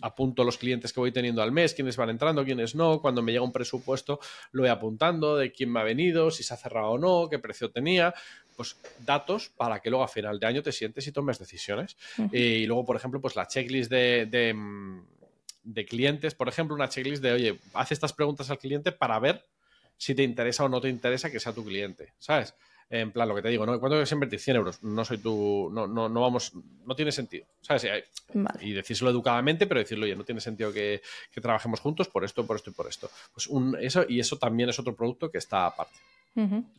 [0.00, 3.32] apunto los clientes que voy teniendo al mes, quiénes van entrando, quiénes no, cuando me
[3.32, 4.20] llega un presupuesto
[4.52, 7.38] lo voy apuntando de quién me ha venido, si se ha cerrado o no, qué
[7.38, 8.14] precio tenía,
[8.56, 11.96] pues datos para que luego a final de año te sientes y tomes decisiones.
[12.32, 15.02] y luego, por ejemplo, pues la checklist de, mm,
[15.68, 19.44] de clientes, por ejemplo, una checklist de, oye, haz estas preguntas al cliente para ver
[19.98, 22.54] si te interesa o no te interesa que sea tu cliente, ¿sabes?
[22.90, 23.78] En plan, lo que te digo, ¿no?
[23.78, 24.40] ¿Cuánto debes invertir?
[24.40, 24.82] 100 euros.
[24.82, 25.68] No soy tu.
[25.70, 26.52] No, no, no vamos.
[26.86, 27.44] No tiene sentido.
[27.60, 27.86] ¿Sabes?
[28.62, 31.02] Y decírselo educadamente, pero decirlo, oye, no tiene sentido que,
[31.34, 33.10] trabajemos juntos por esto, por esto y por esto.
[33.34, 35.98] Pues un, eso, y eso también es otro producto que está aparte.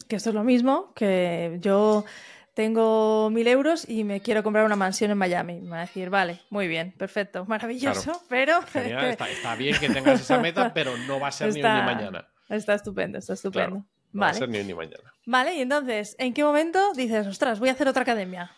[0.08, 2.06] Que esto es lo mismo que yo
[2.54, 5.62] tengo mil euros y me quiero comprar una mansión en Miami.
[5.62, 8.60] Me va a decir, vale, muy bien, perfecto, maravilloso, pero...
[8.74, 12.28] está, bien que tengas esa meta, pero no va a ser ni hoy ni mañana.
[12.50, 13.76] Está estupendo, está estupendo.
[13.78, 14.32] no vale.
[14.32, 15.14] va a ser ni hoy ni mañana.
[15.26, 18.52] Vale, y entonces, ¿en qué momento dices, ostras, voy a hacer otra academia?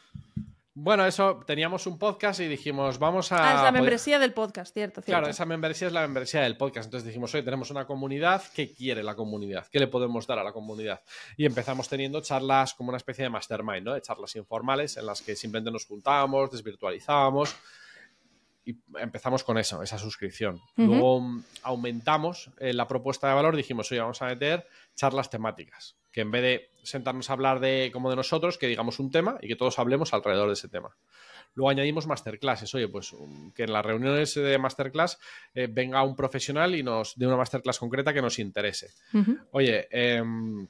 [0.74, 3.52] Bueno, eso, teníamos un podcast y dijimos, vamos a...
[3.52, 5.20] Ah, es la membresía del podcast, cierto, cierto.
[5.20, 6.86] Claro, esa membresía es la membresía del podcast.
[6.86, 9.68] Entonces dijimos, oye, tenemos una comunidad, ¿qué quiere la comunidad?
[9.70, 11.02] ¿Qué le podemos dar a la comunidad?
[11.36, 13.94] Y empezamos teniendo charlas como una especie de mastermind, ¿no?
[13.94, 17.54] De charlas informales en las que simplemente nos juntábamos, desvirtualizábamos
[18.64, 20.62] y empezamos con eso, esa suscripción.
[20.78, 24.66] Luego mm, aumentamos eh, la propuesta de valor, dijimos, oye, vamos a meter
[24.96, 29.00] charlas temáticas que en vez de sentarnos a hablar de como de nosotros, que digamos
[29.00, 30.96] un tema y que todos hablemos alrededor de ese tema.
[31.54, 32.74] Luego añadimos masterclasses.
[32.76, 35.20] Oye, pues um, que en las reuniones de masterclass
[35.54, 38.92] eh, venga un profesional y nos dé una masterclass concreta que nos interese.
[39.52, 40.68] Oye, em,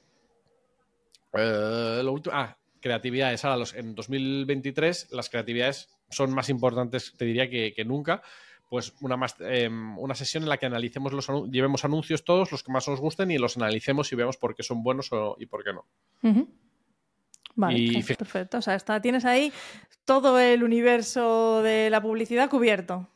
[1.34, 2.34] eh, lo último.
[2.36, 3.44] Ah, creatividades.
[3.44, 8.22] Ahora, los, en 2023, las creatividades son más importantes, te diría, que, que nunca
[8.72, 12.72] pues una, em, una sesión en la que analicemos los llevemos anuncios todos, los que
[12.72, 15.74] más nos gusten, y los analicemos y veamos por qué son buenos y por qué
[15.74, 15.84] no.
[17.54, 18.56] Vale, perfecto.
[18.56, 19.52] O sea, está, tienes ahí
[20.06, 23.10] todo el universo de la publicidad cubierto.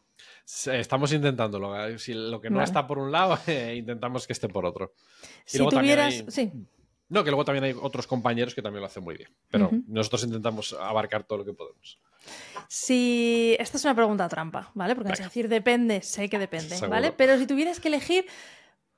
[0.44, 1.98] Estamos intentándolo.
[1.98, 3.38] Si lo que no está por un lado,
[3.74, 4.92] intentamos que esté por otro.
[5.46, 6.22] si tuvieras.
[6.28, 6.52] Sí.
[7.08, 9.30] No, que luego también hay otros compañeros que también lo hacen muy bien.
[9.50, 11.98] Pero nosotros intentamos abarcar todo lo que podemos.
[12.68, 13.56] Si.
[13.58, 14.94] Esta es una pregunta trampa, ¿vale?
[14.94, 17.12] Porque es decir depende, sé que depende, ¿vale?
[17.12, 18.26] Pero si tuvieras que elegir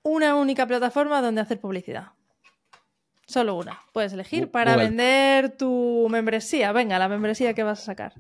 [0.02, 2.12] una única plataforma donde hacer publicidad.
[3.26, 3.78] Solo una.
[3.92, 6.72] Puedes elegir para vender tu membresía.
[6.72, 8.14] Venga, la membresía que vas a sacar.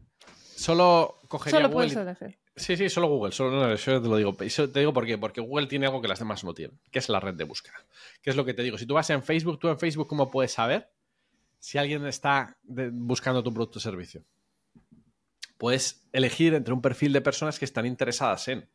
[0.54, 2.38] Solo cogería Solo puedes elegir.
[2.56, 3.32] Sí, sí, solo Google.
[3.32, 4.34] Solo, yo te lo digo.
[4.34, 5.16] te digo por qué.
[5.16, 7.76] Porque Google tiene algo que las demás no tienen, que es la red de búsqueda.
[8.20, 8.76] ¿Qué es lo que te digo?
[8.76, 10.90] Si tú vas en Facebook, tú en Facebook, ¿cómo puedes saber
[11.58, 14.24] si alguien está buscando tu producto o servicio?
[15.58, 18.68] Puedes elegir entre un perfil de personas que están interesadas en,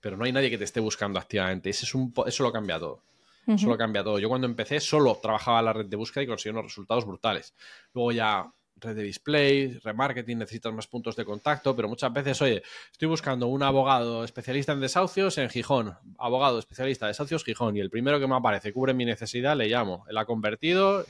[0.00, 1.70] pero no hay nadie que te esté buscando activamente.
[1.70, 3.02] Ese es un, eso lo cambia todo.
[3.46, 4.18] Eso lo cambia todo.
[4.18, 7.54] Yo cuando empecé solo trabajaba la red de búsqueda y conseguí unos resultados brutales.
[7.92, 12.62] Luego ya red de display, remarketing, necesitas más puntos de contacto, pero muchas veces, oye,
[12.90, 17.80] estoy buscando un abogado especialista en desahucios en Gijón, abogado especialista en desahucios Gijón, y
[17.80, 20.04] el primero que me aparece cubre mi necesidad, le llamo.
[20.08, 21.04] Él ha convertido, o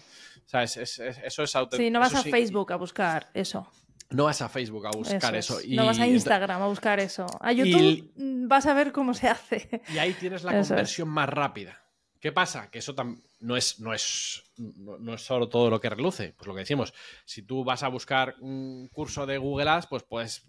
[0.47, 1.83] sea, eso es auténtico.
[1.83, 3.69] Sí, no vas a Facebook a buscar eso.
[4.11, 5.59] No vas a Facebook a buscar eso.
[5.69, 7.27] no vas a Instagram a buscar eso.
[7.41, 9.83] A YouTube vas a ver cómo se hace.
[9.93, 11.81] Y ahí tienes la conversión más rápida.
[12.21, 12.71] ¿Qué pasa?
[12.71, 12.95] Que eso
[13.41, 16.35] no es, no, es, no, es solo todo lo que reluce.
[16.37, 16.93] Pues lo que decimos,
[17.25, 20.47] si tú vas a buscar un curso de Google Ads, pues puedes,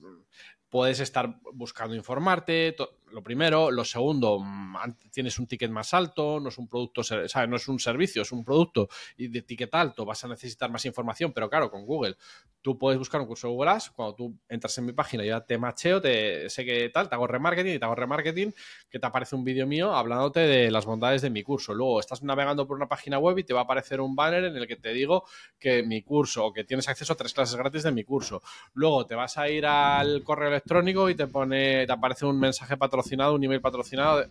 [0.69, 2.75] puedes estar buscando informarte,
[3.11, 3.71] lo primero.
[3.71, 4.75] Lo segundo, mm,
[5.11, 7.01] tienes un ticket más alto, no es un producto,
[7.47, 10.85] no es un servicio, es un producto y de ticket alto vas a necesitar más
[10.85, 12.15] información, pero claro, con Google
[12.61, 15.41] tú puedes buscar un curso de Google Ads, cuando tú entras en mi página ya
[15.41, 18.53] te macheo, te sé que tal, te hago remarketing y te hago remarketing,
[18.89, 21.73] que te aparece un vídeo mío hablándote de las bondades de mi curso.
[21.73, 24.55] Luego estás navegando por una página web y te va a aparecer un banner en
[24.55, 25.25] el que te digo
[25.59, 28.43] que mi curso o que tienes acceso a tres clases gratis de mi curso.
[28.73, 32.77] Luego te vas a ir al correo electrónico y te pone, te aparece un mensaje
[32.77, 34.25] patrocinado patrocinado, un email patrocinado,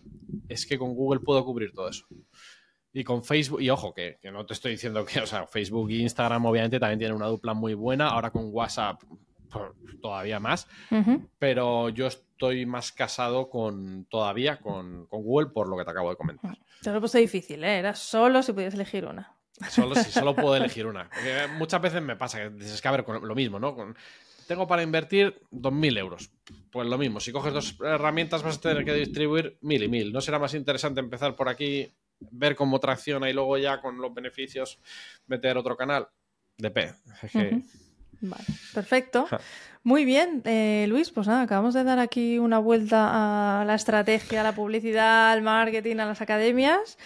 [0.47, 2.05] es que con Google puedo cubrir todo eso.
[2.93, 5.95] Y con Facebook, y ojo, que, no te estoy diciendo que, o sea, Facebook e
[5.95, 9.01] Instagram obviamente también tienen una dupla muy buena, ahora con WhatsApp
[9.49, 10.67] pues, todavía más,
[11.37, 16.15] pero yo estoy más casado con todavía con, Google por lo que te acabo de
[16.15, 16.57] comentar.
[16.81, 17.79] Te lo puesto difícil, ¿eh?
[17.79, 19.35] Era solo si podías elegir una.
[19.69, 21.09] Solo si solo puedo elegir una.
[21.57, 23.75] muchas veces me pasa que dices que a ver, con lo mismo, ¿no?
[23.75, 23.95] Con,
[24.51, 26.29] tengo para invertir 2.000 euros.
[26.71, 30.11] Pues lo mismo, si coges dos herramientas vas a tener que distribuir 1.000 y 1.000.
[30.11, 31.89] ¿No será más interesante empezar por aquí,
[32.19, 34.77] ver cómo tracciona y luego ya con los beneficios
[35.27, 36.09] meter otro canal?
[36.57, 36.93] De P.
[38.19, 38.43] Vale,
[38.73, 39.25] perfecto.
[39.83, 44.41] Muy bien, eh, Luis, pues nada, acabamos de dar aquí una vuelta a la estrategia,
[44.41, 46.97] a la publicidad, al marketing, a las academias.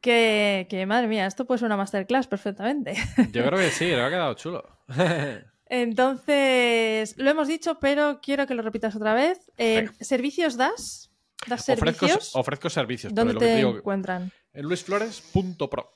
[0.00, 2.94] Que, que madre mía, esto puede ser una masterclass perfectamente.
[3.32, 4.64] Yo creo que sí, le ha quedado chulo.
[5.68, 9.50] Entonces, lo hemos dicho, pero quiero que lo repitas otra vez.
[9.58, 11.10] Eh, ¿Servicios das?
[11.46, 12.34] ¿Das servicios?
[12.34, 13.14] Ofrezco, servicios.
[13.14, 14.32] ¿Dónde te encuentran?
[14.52, 15.94] En luisflores.pro.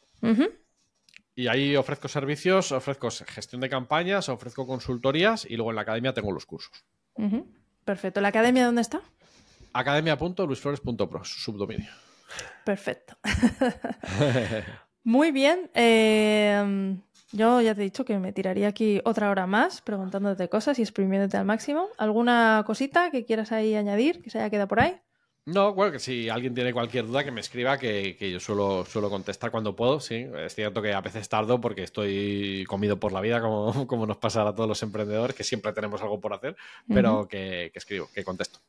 [1.35, 6.13] Y ahí ofrezco servicios, ofrezco gestión de campañas, ofrezco consultorías y luego en la academia
[6.13, 6.85] tengo los cursos.
[7.85, 8.21] Perfecto.
[8.21, 9.01] ¿La academia dónde está?
[9.73, 11.91] academia.luisflores.pro, subdominio.
[12.65, 13.17] Perfecto.
[15.05, 15.71] Muy bien.
[15.75, 16.97] Eh,
[17.33, 20.83] yo ya te he dicho que me tiraría aquí otra hora más preguntándote cosas y
[20.83, 21.89] exprimiéndote al máximo.
[21.99, 25.01] ¿Alguna cosita que quieras ahí añadir que se haya quedado por ahí?
[25.45, 29.11] No, bueno, que si alguien tiene cualquier duda que me escriba, que, yo suelo, suelo
[29.11, 30.27] contestar cuando puedo, sí.
[30.39, 34.19] Es cierto que a veces tardo porque estoy comido por la vida, como, como nos
[34.19, 36.57] pasa a todos los emprendedores, que siempre tenemos algo por hacer,
[36.87, 38.61] pero que, que escribo, que contesto.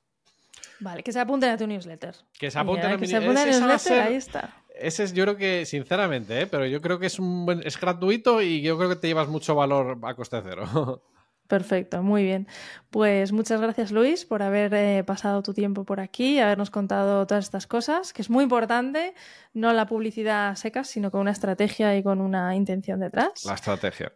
[0.79, 2.15] Vale, que se apunten a tu newsletter.
[2.37, 4.53] Que se apunten a mi newsletter, ahí está.
[4.73, 6.47] Ese es, yo creo que, sinceramente, ¿eh?
[6.47, 9.55] pero yo creo que es, un es gratuito y yo creo que te llevas mucho
[9.55, 11.01] valor a coste cero.
[11.47, 12.47] Perfecto, muy bien.
[12.89, 17.27] Pues muchas gracias Luis por haber eh, pasado tu tiempo por aquí y habernos contado
[17.27, 19.13] todas estas cosas, que es muy importante,
[19.53, 23.45] no la publicidad seca, sino con una estrategia y con una intención detrás.
[23.45, 24.13] La estrategia.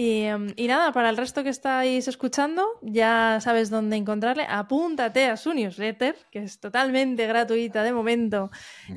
[0.00, 4.46] Em, y, nada, para el resto que estáis escuchando, ya sabes dónde encontrarle.
[4.48, 8.52] Apúntate a su newsletter, que es totalmente gratuita de momento.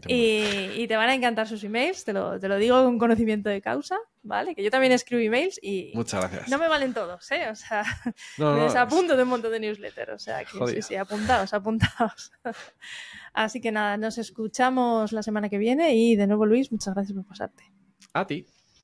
[0.05, 3.63] Y, te van a encantar sus emails, te lo, te lo, digo con conocimiento de
[3.63, 4.53] causa, ¿vale?
[4.53, 5.91] Que yo también escribo emails y.
[5.95, 6.49] Muchas gracias.
[6.49, 7.49] No me valen todos, ¿eh?
[7.49, 7.83] O sea,
[8.37, 10.13] me desapunto de un montón de newsletters.
[10.13, 12.31] O sea, que sí, sí, apuntaos, apuntaos.
[13.33, 17.15] Así que nada, nos escuchamos la semana que viene y de nuevo, Luis, muchas gracias
[17.15, 17.63] por pasarte.
[18.13, 18.45] A ti.